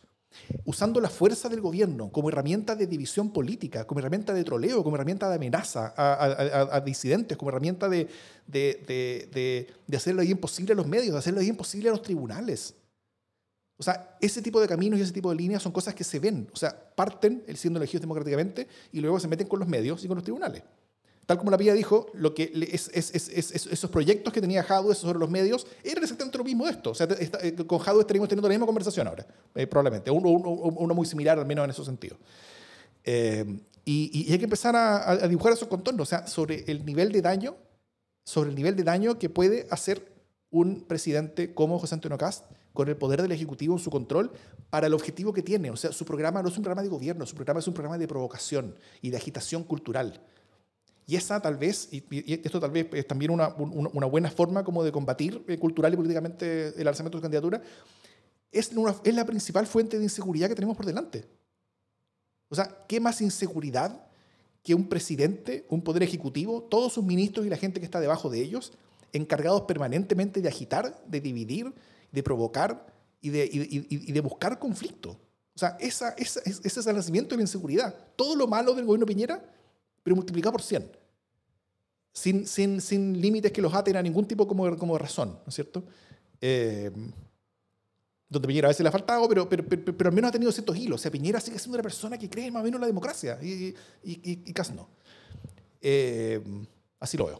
[0.65, 4.95] usando la fuerza del gobierno como herramienta de división política, como herramienta de troleo, como
[4.95, 8.07] herramienta de amenaza a, disidentes, como herramienta de,
[8.45, 12.76] de, de, hacerlo imposible a los medios, de hacerlo imposible a los tribunales.
[13.78, 16.20] O sea, ese tipo de caminos y ese tipo de líneas son cosas que se
[16.20, 16.49] ven.
[16.51, 20.07] O sea, parten el siendo elegidos democráticamente y luego se meten con los medios y
[20.07, 20.63] con los tribunales.
[21.28, 25.30] Tal como la PIA dijo, lo que es, esos proyectos que tenía Hadwe sobre los
[25.30, 26.92] medios eran exactamente lo mismo de esto.
[26.92, 30.10] O sea, eh, con Hadwe estaríamos teniendo la misma conversación ahora, eh, probablemente.
[30.10, 32.16] Uno, uno, muy similar, al menos en ese sentido.
[33.04, 37.22] Eh, y, hay que empezar a, dibujar esos contornos, o sea, sobre el nivel de
[37.22, 37.58] daño,
[38.24, 40.10] sobre el nivel de daño que puede hacer
[40.50, 44.32] un presidente como José Antonio Cast con el poder del Ejecutivo en su control
[44.70, 45.72] para el objetivo que tiene.
[45.72, 47.98] O sea, su programa no es un programa de gobierno, su programa es un programa
[47.98, 50.22] de provocación y de agitación cultural.
[51.10, 52.03] Y esa tal vez, y,
[52.45, 55.95] esto tal vez es también una, una, buena forma como de combatir eh, cultural y
[55.95, 57.62] políticamente el alzamiento de candidatura,
[58.51, 58.72] es,
[59.05, 61.26] es la principal fuente de inseguridad que tenemos por delante.
[62.49, 64.05] O sea, ¿qué más inseguridad
[64.64, 68.30] que un presidente, un poder ejecutivo, todos sus ministros y la gente que está debajo
[68.30, 68.74] de ellos,
[69.14, 71.74] encargados permanentemente de agitar, de dividir,
[72.12, 72.86] de provocar
[73.22, 75.12] y de, y, de buscar conflicto?
[75.55, 77.95] O sea, esa, esa, ese es el nacimiento de la inseguridad.
[78.18, 79.41] Todo lo malo del gobierno Piñera
[80.08, 80.89] pero multiplicado por 100.
[82.18, 85.53] Sin, sin, sin límites que los aten a ningún tipo como, como razón, ¿no es
[85.53, 85.84] cierto?
[86.41, 86.89] Eh,
[88.28, 90.76] donde Piñera a veces le ha faltado, pero, pero, pero, al menos ha tenido ciertos
[90.76, 90.99] hilos.
[90.99, 93.38] O sea, Piñera sigue siendo una persona que cree más o menos en la democracia
[93.39, 94.89] y, y, y, casi no.
[95.80, 96.41] Eh,
[96.99, 97.39] así lo veo.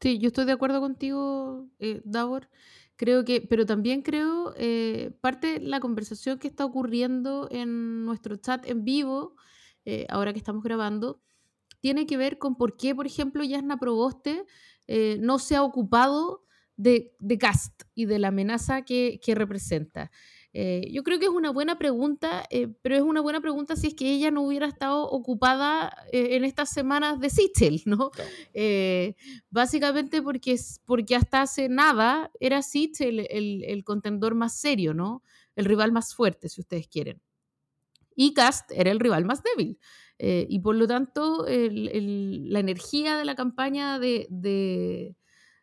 [0.00, 2.48] Sí, yo estoy de acuerdo contigo, eh, Davor.
[2.94, 8.36] Creo que, pero también creo, eh, parte de la conversación que está ocurriendo en nuestro
[8.36, 9.34] chat en vivo
[9.84, 11.20] eh, ahora que estamos grabando,
[11.80, 14.44] tiene que ver con por qué, por ejemplo, Yasna Proboste
[14.86, 16.44] eh, no se ha ocupado
[16.76, 20.10] de, de, Cast y de la amenaza que, que representa.
[20.52, 22.48] Eh, yo creo que es una buena pregunta,
[22.82, 26.70] pero es una buena pregunta si es que ella no hubiera estado ocupada en estas
[26.70, 28.10] semanas de Sichel, ¿no?
[29.50, 35.22] básicamente porque, porque hasta hace nada era Sichel el, el contendor más serio, ¿no?
[35.56, 37.20] El rival más fuerte, si ustedes quieren
[38.16, 39.78] y Cast era el rival más débil.
[40.18, 45.16] Eh, y por lo tanto, la energía de la campaña de, de,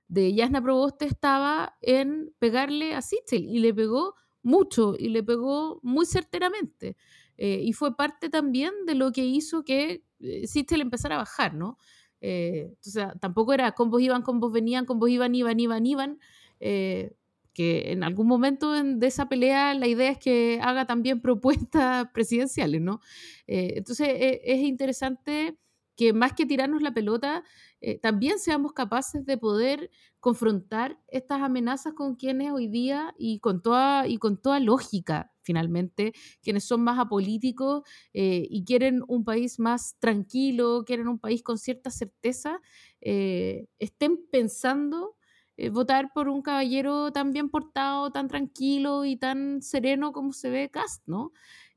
[0.07, 5.79] de Yasna Proboste estaba en pegarle a Sichel y le pegó mucho y le pegó
[5.83, 6.97] muy certeramente.
[7.37, 11.53] Eh, y fue parte también de lo que hizo que eh, Sichel empezara a bajar,
[11.55, 11.77] ¿no?
[12.25, 16.19] o sea, tampoco era combos iban, combos venían, combos iban, iban, iban, iban
[17.53, 22.81] que en algún momento de esa pelea la idea es que haga también propuestas presidenciales,
[22.81, 22.99] ¿no?
[23.47, 25.57] Eh, entonces e, es interesante
[25.95, 27.43] que más que tirarnos la pelota,
[27.79, 33.61] eh, también seamos capaces de poder confrontar estas amenazas con quienes hoy día y con
[33.61, 37.83] toda, y con toda lógica, finalmente, quienes son más apolíticos
[38.13, 42.59] eh, y quieren un país más tranquilo, quieren un país con cierta certeza,
[42.99, 45.15] estén pensando
[45.57, 50.49] eh, votar por un caballero tan bien portado, tan tranquilo y tan sereno como se
[50.49, 51.31] ve Cast, ¿no?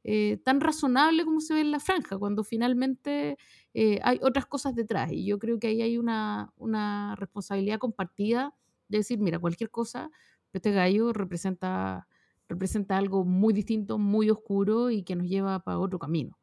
[0.05, 3.37] Eh, tan razonable como se ve en la franja, cuando finalmente
[3.74, 5.12] eh, hay otras cosas detrás.
[5.12, 8.55] Y yo creo que ahí hay una, una responsabilidad compartida
[8.89, 10.11] de decir, mira, cualquier cosa,
[10.53, 12.09] este gallo representa,
[12.49, 16.39] representa algo muy distinto, muy oscuro y que nos lleva para otro camino.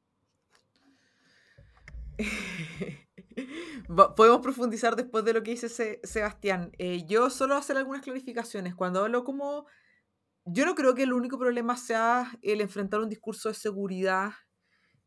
[3.88, 6.71] Podemos profundizar después de lo que dice Sebastián.
[6.77, 8.75] Eh, yo solo hacer algunas clarificaciones.
[8.75, 9.65] Cuando hablo como...
[10.45, 14.31] Yo no creo que el único problema sea el enfrentar un discurso de seguridad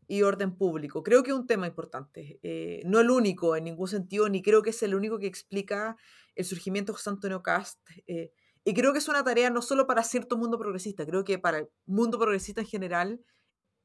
[0.08, 1.02] y orden público.
[1.02, 2.38] Creo que es un tema importante.
[2.42, 5.96] Eh, no el único en ningún sentido, ni creo que es el único que explica
[6.34, 7.80] el surgimiento de José Antonio Cast.
[8.06, 8.32] Eh,
[8.64, 11.58] y creo que es una tarea no solo para cierto mundo progresista, creo que para
[11.58, 13.20] el mundo progresista en general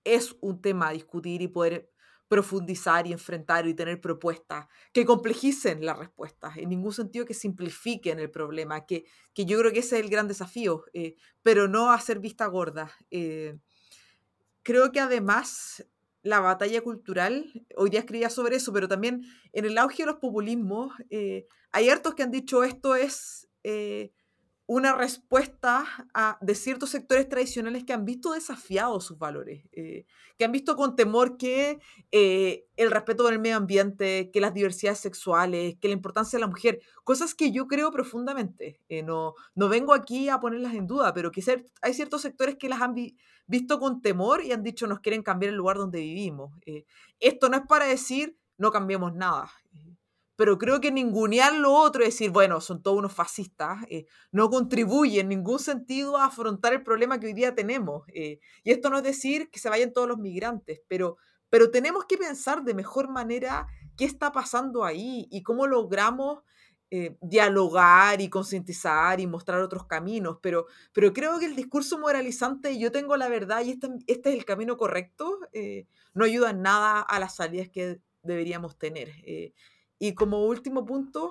[0.04, 1.91] es un tema a discutir y poder
[2.32, 8.20] profundizar y enfrentar y tener propuestas que complejicen las respuestas, en ningún sentido que simplifiquen
[8.20, 9.04] el problema, que,
[9.34, 12.90] que yo creo que ese es el gran desafío, eh, pero no hacer vista gorda.
[13.10, 13.58] Eh,
[14.64, 15.86] creo que además
[16.22, 20.20] la batalla cultural, hoy día escribía sobre eso, pero también en el auge de los
[20.22, 23.50] populismos, eh, hay hartos que han dicho esto es
[24.74, 30.06] una respuesta a, de ciertos sectores tradicionales que han visto desafiados sus valores, eh,
[30.38, 31.80] que han visto con temor que
[32.14, 36.48] eh, el respeto del medio ambiente, que las diversidades sexuales, que la importancia de la
[36.48, 38.80] mujer, cosas que yo creo profundamente.
[38.88, 41.44] Eh, no, no vengo aquí a ponerlas en duda, pero que
[41.82, 42.96] hay ciertos sectores que las han
[43.48, 46.58] visto con temor y han dicho nos quieren cambiar el lugar donde vivimos.
[47.20, 49.52] esto no es para decir no cambiemos nada
[50.42, 54.50] pero creo que ningunear lo otro, es decir, bueno, son todos unos fascistas, eh, no
[54.50, 58.08] contribuye en ningún sentido a afrontar el problema que hoy día tenemos.
[58.08, 61.18] Eh, y esto no es decir que se vayan todos los migrantes, pero,
[61.52, 66.40] pero tenemos que pensar de mejor manera qué está pasando ahí y cómo logramos
[66.90, 72.80] eh, dialogar y concientizar y mostrar otros caminos, pero, pero creo que el discurso moralizante,
[72.80, 75.86] yo tengo la verdad y este, este es el camino correcto, eh,
[76.16, 79.10] no ayuda en nada a las salidas que deberíamos tener.
[79.24, 79.54] Eh,
[80.02, 81.30] y como último punto,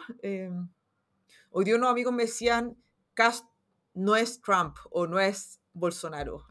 [1.51, 2.77] hoy día unos amigos me decían,
[3.15, 3.47] Cast
[3.95, 6.47] no es Trump o no es Bolsonaro.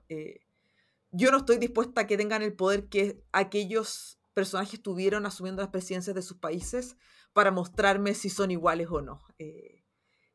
[1.11, 5.71] yo no estoy dispuesta a que tengan el poder que aquellos personajes tuvieron asumiendo las
[5.71, 6.97] presidencias de sus países
[7.33, 9.21] para mostrarme si son iguales o no.
[9.37, 9.83] Eh,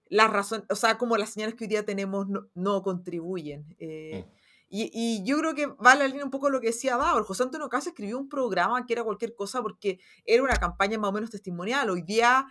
[0.07, 3.74] las razones, o sea, como las señales que hoy día tenemos no, contribuyen.
[3.78, 4.44] Eh, mm.
[4.77, 7.25] Y, yo creo que va a la línea un poco lo que decía Bauer.
[7.25, 11.11] José Antonio Casa escribió un programa que era cualquier cosa porque era una campaña más
[11.11, 11.91] o menos testimonial.
[11.91, 12.47] Hoy día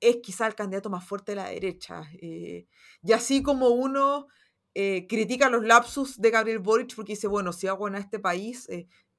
[0.00, 2.02] es quizá el candidato más fuerte de la derecha.
[2.20, 2.66] Eh,
[3.02, 4.26] y así como uno
[4.72, 8.68] critica los lapsus de Gabriel Boric porque dice, bueno, si hago en este país,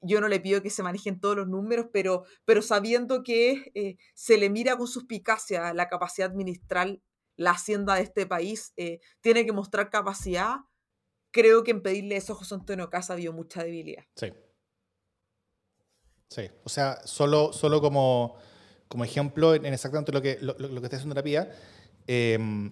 [0.02, 3.98] yo no le pido que se manejen todos los números, pero, pero sabiendo que eh,
[4.14, 7.00] se le mira con suspicacia la capacidad administrar
[7.38, 10.58] la hacienda de este país, eh, tiene que mostrar capacidad,
[11.32, 14.04] creo que en pedirle eso a José Antonio Casa vio mucha debilidad.
[14.16, 14.32] Sí.
[16.30, 18.38] Sí, o sea, solo, solo como,
[18.88, 21.52] como ejemplo en exactamente lo que, lo, que está haciendo Terapia,
[22.08, 22.72] em,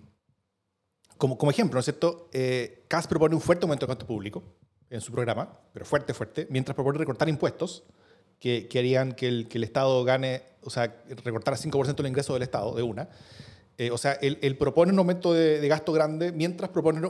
[1.17, 2.29] como, como ejemplo, ¿no es cierto?
[2.31, 4.43] Eh, propone un fuerte aumento de gasto público,
[4.89, 7.83] en su programa, pero fuerte, fuerte, mientras propone recortar impuestos
[8.39, 12.33] que, que harían que el, que el, Estado gane, o sea, recortar 5% el ingreso
[12.33, 13.09] del Estado de una.
[13.79, 17.07] Eh, o sea, él, propone un aumento de, gasto grande mientras propone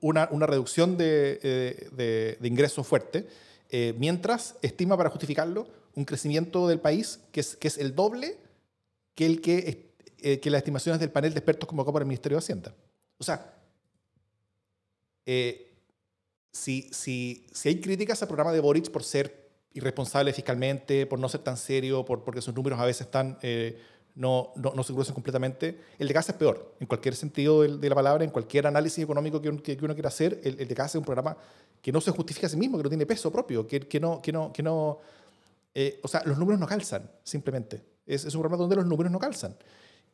[0.00, 1.88] una, una, reducción de, eh,
[2.38, 3.26] de, ingresos fuerte,
[3.70, 8.36] eh, mientras estima para justificarlo un crecimiento del país que es, que es el doble
[9.14, 12.40] que, el que, que las estimaciones del panel de expertos convocado por el Ministerio de
[12.40, 12.74] Hacienda.
[13.16, 13.54] O sea,
[15.24, 15.72] eh,
[16.50, 21.28] si, si, si hay críticas al programa de Boric por ser irresponsable fiscalmente, por no
[21.28, 23.80] ser tan serio, por, porque sus números a veces están, eh,
[24.14, 27.88] no, no, no, se cruzan completamente, el de casa es peor, en cualquier sentido de,
[27.88, 30.88] la palabra, en cualquier análisis económico que, que, uno quiera hacer, el, el, de casa
[30.88, 31.36] es un programa
[31.80, 34.20] que no se justifica a sí mismo, que no tiene peso propio, que, no...
[34.20, 35.00] Que no, que no
[35.74, 37.82] eh, o sea, los números no calzan, simplemente.
[38.06, 39.56] Es, un programa donde los números no calzan.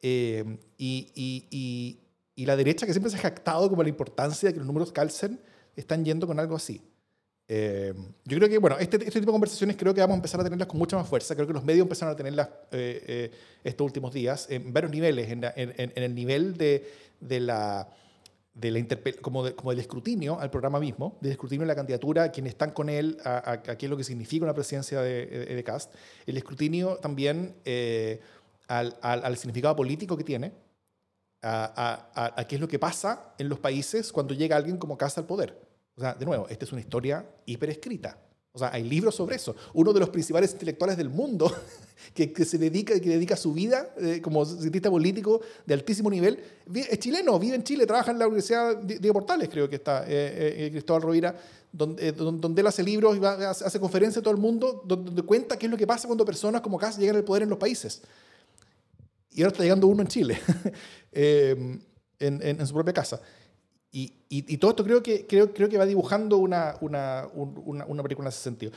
[0.00, 0.44] Eh,
[0.76, 2.00] y, y, y,
[2.36, 4.92] y la derecha, que siempre se ha jactado como la importancia de que los números
[4.92, 5.40] calcen,
[5.74, 6.80] están yendo con algo así.
[7.50, 7.94] Eh,
[8.26, 10.44] yo creo que, bueno, este, este, tipo de conversaciones creo que vamos a empezar a
[10.44, 11.34] tenerlas con mucha más fuerza.
[11.34, 13.30] Creo que los medios empezaron a tenerlas eh, eh,
[13.64, 16.86] estos últimos días en varios niveles, en, en, el nivel de,
[17.20, 17.88] de la
[18.52, 18.84] de la
[19.22, 22.72] como, como del escrutinio al programa mismo, del escrutinio de la candidatura, a quienes están
[22.72, 25.94] con él, a, a, qué es lo que significa una presidencia de, de, Cast,
[26.26, 27.54] el escrutinio también
[28.66, 30.52] al, al, al, significado político que tiene,
[31.40, 35.18] a, a, qué es lo que pasa en los países cuando llega alguien como Cast
[35.18, 35.67] al poder.
[35.98, 38.16] O sea, de nuevo, esta es una historia hiperescrita.
[38.52, 39.54] O sea, hay libros sobre eso.
[39.74, 41.52] Uno de los principales intelectuales del mundo
[42.14, 46.40] que, que se dedica, que dedica su vida eh, como cientista político de altísimo nivel,
[46.72, 50.66] es chileno, vive en Chile, trabaja en la Universidad de Portales, creo que está, eh,
[50.66, 51.36] eh, Cristóbal Rovira,
[51.72, 55.58] donde, donde, él hace libros y va, hace conferencias a todo el mundo, donde, cuenta
[55.58, 58.02] qué es lo que pasa cuando personas como Kass llegan al poder en los países.
[59.30, 60.38] Y ahora está llegando uno en Chile,
[61.12, 61.82] en,
[62.20, 63.20] en, en su propia casa.
[63.90, 68.26] Y, todo esto creo que, creo, creo que va dibujando una, una, una, una película
[68.26, 68.72] en ese sentido.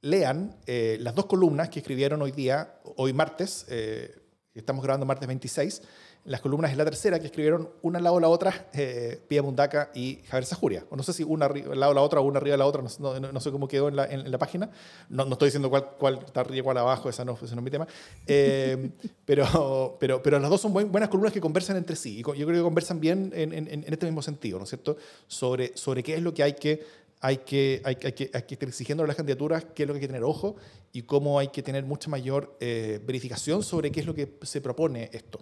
[0.00, 4.12] Lean eh, las dos columnas que escribieron hoy día, hoy martes, eh,
[4.54, 5.82] estamos grabando martes 26,
[6.24, 9.42] las columnas es la tercera que escribieron una al lado de la otra, eh, Pia
[9.42, 10.84] Mundaca y Javier Sajuria.
[10.90, 12.66] O no sé si una al lado de la otra o una arriba de la
[12.66, 14.70] otra, no, no, sé cómo quedó en la, en, la página.
[15.08, 17.64] No, no, estoy diciendo cuál, cuál está arriba, cuál abajo, esa no, ese no es
[17.64, 17.88] mi tema.
[18.26, 18.90] Eh,
[19.24, 22.18] pero, pero, pero las dos son buenas columnas que conversan entre sí.
[22.18, 24.96] Y yo creo que conversan bien en, en, este mismo sentido, ¿no es cierto?
[25.26, 28.54] Sobre, sobre qué es lo que hay que hay que, hay, hay, que, hay que
[28.54, 30.56] estar exigiendo a las candidaturas qué es lo que hay que tener ojo
[30.92, 34.60] y cómo hay que tener mucha mayor eh, verificación sobre qué es lo que se
[34.60, 35.38] propone esto.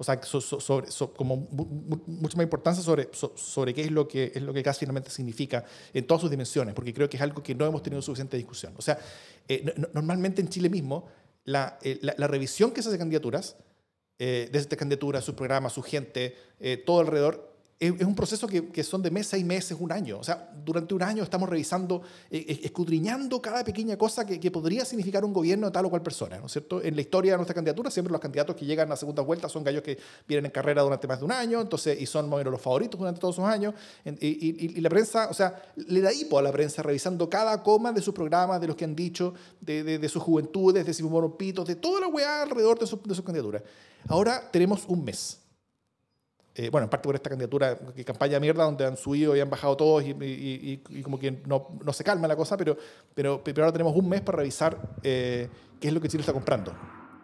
[0.00, 0.86] O sea, sobre,
[1.16, 1.48] como
[2.06, 5.64] mucha más importancia sobre, sobre qué es lo que es lo que CAS finalmente significa
[5.92, 8.72] en todas sus dimensiones, porque creo que es algo que no hemos tenido suficiente discusión.
[8.76, 8.96] O sea,
[9.48, 11.08] eh, normalmente en Chile mismo,
[11.44, 13.56] la, eh, la, la, revisión que se hace de candidaturas,
[14.20, 16.36] eh, de estas candidaturas, sus programas, su gente,
[16.86, 17.47] todo alrededor,
[17.80, 20.18] es, un proceso que, son de meses, seis meses, un año.
[20.18, 24.84] O sea, durante un año estamos revisando, eh, eh, escudriñando cada pequeña cosa que, podría
[24.84, 26.82] significar un gobierno de tal o cual persona, ¿no es cierto?
[26.82, 29.62] En la historia de nuestra candidatura, siempre los candidatos que llegan a segunda vuelta son
[29.62, 32.60] gallos que vienen en carrera durante más de un año, entonces, y son más los
[32.60, 33.74] favoritos durante todos esos años.
[34.04, 37.92] Y, y, la prensa, o sea, le da hipo a la prensa revisando cada coma
[37.92, 41.08] de sus programas, de los que han dicho, de, de, de sus juventudes, de sus
[41.08, 43.62] monopitos, de toda la weá alrededor de su, de su candidatura.
[44.08, 45.38] Ahora tenemos un mes
[46.58, 49.48] eh, bueno, en parte por esta candidatura, que campaña mierda, donde han subido y han
[49.48, 52.76] bajado todos y, como que no, se calma la cosa, pero,
[53.14, 55.48] pero, pero ahora tenemos un mes para revisar eh,
[55.80, 56.74] qué es lo que Chile está comprando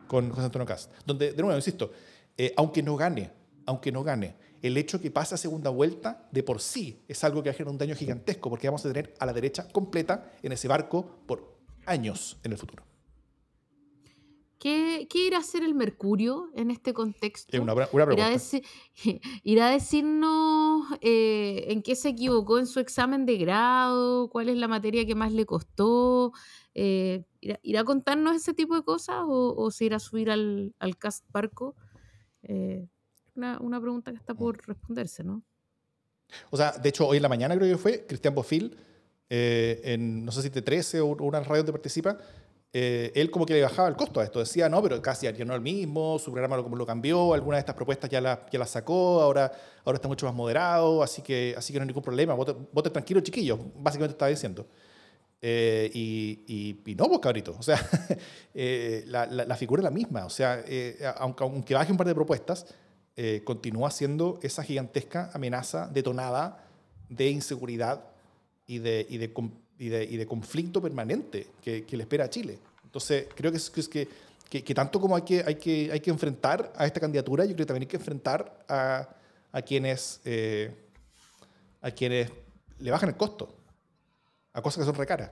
[0.06, 0.92] con José Antonio Cast.
[1.04, 1.90] Donde, de nuevo, insisto,
[2.38, 3.32] eh, aunque no gane,
[3.66, 7.42] aunque no gane, el hecho que pase a segunda vuelta de por sí es algo
[7.42, 10.30] que va a generar un daño gigantesco, porque vamos a tener a la derecha completa
[10.44, 11.56] en ese barco por
[11.86, 12.84] años en el futuro.
[14.64, 17.60] ¿Qué, irá a hacer el Mercurio en este contexto?
[17.60, 18.16] Una, pregunta.
[19.44, 24.30] ¿Irá a, decirnos eh, en qué se equivocó en su examen de grado?
[24.30, 26.32] ¿Cuál es la materia que más le costó?
[26.74, 30.96] Eh, ¿irá, a contarnos ese tipo de cosas o, se irá a subir al, al
[30.96, 31.76] cast barco?
[32.44, 32.88] Eh,
[33.34, 34.38] una, pregunta que está mm.
[34.38, 35.42] por responderse, ¿no?
[36.48, 38.78] O sea, de hecho, hoy en la mañana creo que fue, Cristian Bofil,
[39.28, 42.16] en no sé si T13 o una radio donde participa,
[42.76, 44.40] eh, él como que le bajaba el costo a esto.
[44.40, 47.60] Decía, no, pero casi ya no el mismo, su programa lo, lo cambió, algunas de
[47.60, 49.52] estas propuestas ya las ya la sacó, ahora,
[49.84, 52.34] ahora está mucho más moderado, así que, así que no hay ningún problema.
[52.34, 54.66] Vote, tranquilo, chiquillos, básicamente estaba diciendo.
[55.40, 57.54] Eh, y, y, no, pues cabrito.
[57.56, 57.78] O sea,
[58.54, 60.26] eh, la, la, figura es la misma.
[60.26, 60.64] O sea,
[61.18, 62.66] aunque, aunque baje un par de propuestas,
[63.44, 66.66] continúa siendo esa gigantesca amenaza detonada
[67.08, 68.04] de inseguridad
[68.66, 69.32] y de, y de
[69.84, 72.58] y de, y de conflicto permanente que, que, le espera a Chile.
[72.84, 74.08] Entonces, creo que es, que,
[74.48, 77.54] que, que, tanto como hay que, hay, que, hay que enfrentar a esta candidatura, yo
[77.54, 79.06] creo que también hay que enfrentar a,
[79.52, 80.74] a quienes, eh,
[81.82, 82.30] a quienes
[82.78, 83.54] le bajan el costo,
[84.54, 85.30] a cosas que son recaras.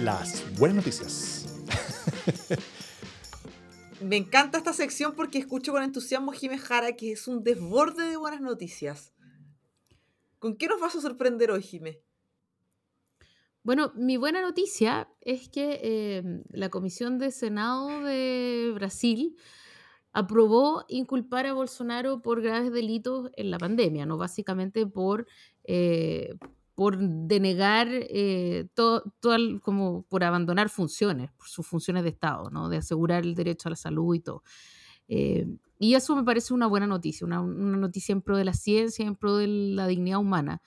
[0.00, 1.46] Las buenas noticias.
[4.04, 8.16] Me encanta esta sección porque escucho con entusiasmo Jiménez Jara, que es un desborde de
[8.16, 9.12] buenas noticias.
[10.38, 12.00] ¿Con qué nos vas a sorprender hoy, Jiménez?
[13.62, 19.36] Bueno, mi buena noticia es que em, la Comisión de Senado de Brasil
[20.12, 24.18] aprobó inculpar a Bolsonaro por graves delitos en la pandemia, ¿no?
[24.18, 25.28] Básicamente por,
[25.62, 26.34] eh,
[26.82, 29.04] por denegar eh, todo,
[29.62, 32.68] como por abandonar funciones, sus funciones de Estado, ¿no?
[32.68, 34.42] de asegurar el derecho a la salud y todo.
[35.06, 35.46] Eh,
[35.78, 39.14] y eso me parece una buena noticia, una, noticia en pro de la ciencia, en
[39.14, 40.60] pro de la dignidad humana.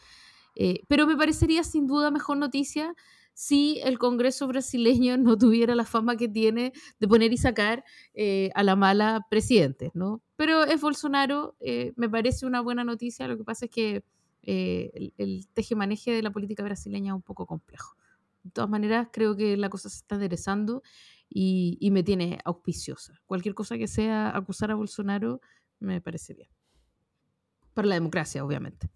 [0.55, 2.95] Eh, pero me parecería sin duda mejor noticia
[3.33, 7.83] si el Congreso brasileño no tuviera la fama que tiene de poner y sacar
[8.53, 10.21] a la mala presidente, ¿no?
[10.37, 11.57] Pero es Bolsonaro,
[11.97, 14.05] me parece una buena noticia, lo que pasa es que
[14.45, 17.95] eh, el, el teje-maneje de la política brasileña es un poco complejo.
[18.43, 20.83] De todas maneras, creo que la cosa se está enderezando
[21.29, 23.19] y, y, me tiene auspiciosa.
[23.25, 25.41] Cualquier cosa que sea acusar a Bolsonaro
[25.79, 26.49] me parece bien.
[27.73, 28.89] Para la democracia, obviamente.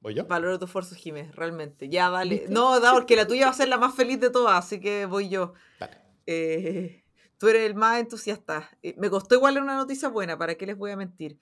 [0.00, 0.26] ¿Voy yo?
[0.26, 1.88] Valoro tu esfuerzo, Jiménez, realmente.
[1.88, 2.46] Ya, dale.
[2.48, 5.06] No, da, porque la tuya va a ser la más feliz de todas, así que
[5.06, 5.54] voy yo.
[5.80, 5.96] Dale.
[6.26, 7.04] Eh,
[7.38, 8.70] tú eres el más entusiasta.
[8.82, 11.38] Eh, me costó igual una noticia buena, ¿para qué les voy a mentir?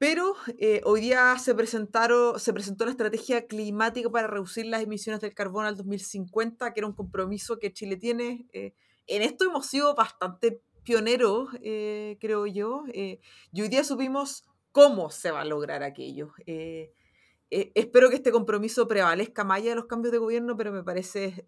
[0.00, 5.20] Pero eh, hoy día se, presentaron, se presentó la estrategia climática para reducir las emisiones
[5.20, 8.46] del carbono al 2050, que era un compromiso que Chile tiene.
[8.54, 8.72] Eh,
[9.06, 12.84] en esto hemos sido bastante pioneros, eh, creo yo.
[12.94, 16.32] y hoy día supimos cómo se va a lograr aquello.
[17.50, 21.44] espero que este compromiso prevalezca más allá de los cambios de gobierno, pero me parece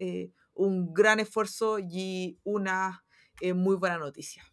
[0.53, 3.03] un gran esfuerzo y una
[3.55, 4.45] muy buena noticia.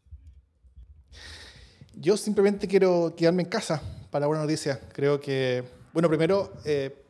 [1.95, 3.81] Yo simplemente quiero quedarme en casa
[4.11, 4.79] para buena noticia.
[4.93, 5.63] Creo que,
[5.93, 7.03] bueno, primero, eh,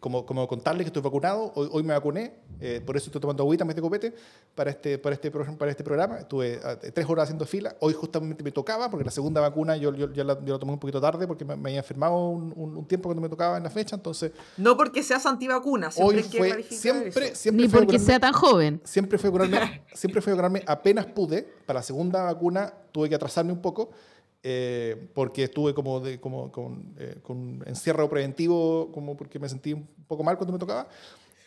[0.00, 3.42] como, como contarles que estoy vacunado, hoy, hoy me vacuné, eh, por eso estoy tomando
[3.42, 4.14] agüita de copete
[4.54, 6.18] para este, para, este, para este programa.
[6.18, 9.92] Estuve ah, tres horas haciendo fila, hoy justamente me tocaba, porque la segunda vacuna yo,
[9.94, 13.20] yo, yo, la, tomé un poquito tarde porque me, había enfermado un, un, tiempo cuando
[13.20, 14.30] me tocaba en la fecha, entonces...
[14.56, 18.80] No porque seas antivacuna, siempre hoy fue, siempre, siempre Ni porque sea tan joven.
[18.84, 23.52] Siempre fue, vacunarme, siempre fue vacunarme apenas pude, para la segunda vacuna tuve que atrasarme
[23.52, 23.90] un poco,
[24.44, 29.72] eh, porque estuve como, de, como con, eh, con, encierro preventivo, como porque me sentí
[29.72, 30.88] un poco mal cuando me tocaba.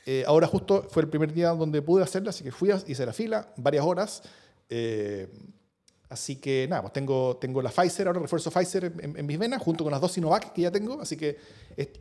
[0.06, 3.14] Eh, ahora justo fue el primer día donde pude hacerla, así que fui, hice la
[3.14, 4.24] fila, varias horas.
[6.08, 9.84] Así que nada, pues tengo, tengo la Pfizer, ahora refuerzo Pfizer en, mis venas, junto
[9.84, 11.02] con las dos Sinovac que ya tengo.
[11.02, 11.38] Así que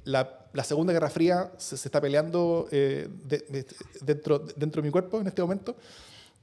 [0.04, 3.08] la, Segunda Guerra Fría se, está peleando eh,
[4.02, 5.76] dentro, dentro de mi cuerpo en este momento.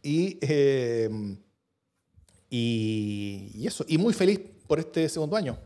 [0.03, 1.09] Eh,
[2.49, 5.57] y, y, eso, y muy feliz por este segundo año.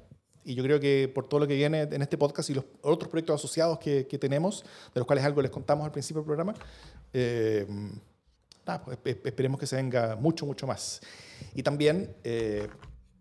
[0.46, 3.10] Y yo creo que por todo lo que viene en este podcast y los otros
[3.10, 6.54] proyectos asociados que, que tenemos, de los cuales algo les contamos al principio del programa,
[7.14, 7.66] eh,
[8.86, 11.02] pues, esperemos que se venga mucho, mucho más.
[11.56, 12.68] Y también eh,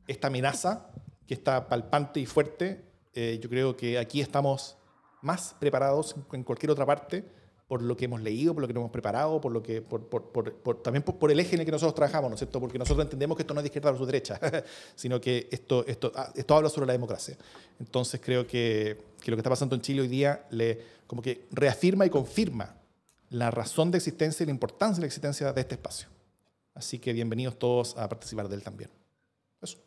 [0.06, 0.90] esta amenaza
[1.26, 4.76] que está palpante y fuerte, eh, yo creo que aquí estamos
[5.22, 7.24] más preparados que en cualquier otra parte
[7.66, 10.06] por lo que hemos leído, por lo que nos hemos preparado, por lo que, por,
[10.06, 12.60] por, por, también por, el eje en el que nosotros trabajamos, ¿no es cierto?
[12.60, 14.38] Porque nosotros entendemos que esto no es de izquierda su derecha,
[14.94, 17.36] sino que esto, esto, ah, esto habla sobre la democracia.
[17.80, 21.46] Entonces creo que, que, lo que está pasando en Chile hoy día le, como que
[21.52, 22.76] reafirma y confirma
[23.30, 26.08] la razón de existencia y la importancia de la existencia de este espacio.
[26.74, 28.90] Así que bienvenidos todos a participar de él también.
[29.62, 29.78] Eso.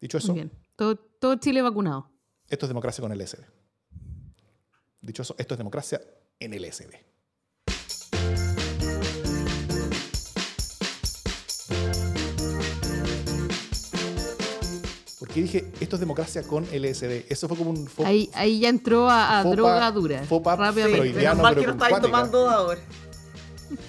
[0.00, 0.34] Dicho eso.
[0.34, 0.50] bien.
[0.76, 2.10] Todo, todo Chile vacunado.
[2.48, 3.59] Esto es democracia con el SD.
[5.00, 6.00] Dicho eso, esto es democracia
[6.38, 7.10] en el SD.
[15.32, 17.30] qué dije esto es democracia con LSD?
[17.30, 17.88] Eso fue como un.
[18.04, 20.24] ahí, ahí ya entró a, droga dura.
[20.24, 21.00] Fopa rápidamente.
[21.00, 21.42] freudiano.
[21.42, 22.80] Mal que no estáis tomando ahora.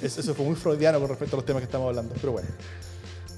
[0.02, 2.48] Eso, eso fue muy freudiano con respecto a los temas que estamos hablando, pero bueno.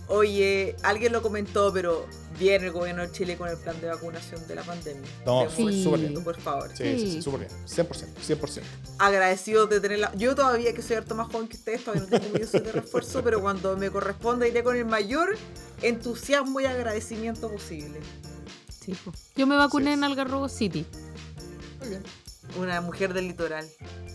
[0.08, 2.06] Oye, alguien lo comentó, pero
[2.38, 5.10] viene el gobierno de Chile con el plan de vacunación de la pandemia.
[5.26, 6.24] No, súper bien.
[6.24, 6.70] Por favor.
[6.76, 7.51] Sí, sí, súper bien.
[7.66, 8.62] 100%, 100%.
[8.99, 10.12] Agradecido de tenerla.
[10.16, 13.24] Yo todavía, que soy harto más joven que ustedes, todavía no tengo medios de refuerzo,
[13.24, 15.38] pero cuando me corresponda iré con el mayor
[15.82, 17.99] entusiasmo y agradecimiento posible.
[18.68, 18.93] Sí,
[19.38, 20.86] Yo me vacuné en Algarrobo City.
[21.80, 22.04] Muy bien.
[22.58, 23.66] Una mujer del litoral.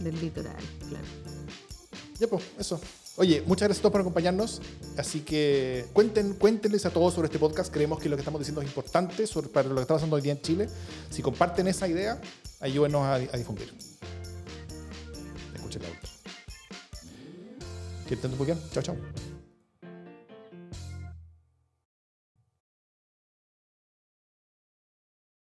[0.00, 0.54] Del litoral,
[0.88, 1.06] claro.
[2.18, 2.80] Ya, pues, eso.
[3.18, 4.62] Oye, muchas gracias a todos por acompañarnos.
[4.96, 7.72] Así que cuenten, cuéntenles a todos sobre este podcast.
[7.72, 10.22] Creemos que lo que estamos diciendo es importante sobre, para lo que está pasando hoy
[10.22, 10.68] día en Chile.
[11.10, 12.20] Si comparten esa idea,
[12.60, 13.74] ayúdenos a, difundir.
[15.52, 16.10] Escuchen la otra.
[18.06, 18.58] Que estén muy bien.
[18.72, 18.96] Chao, chao.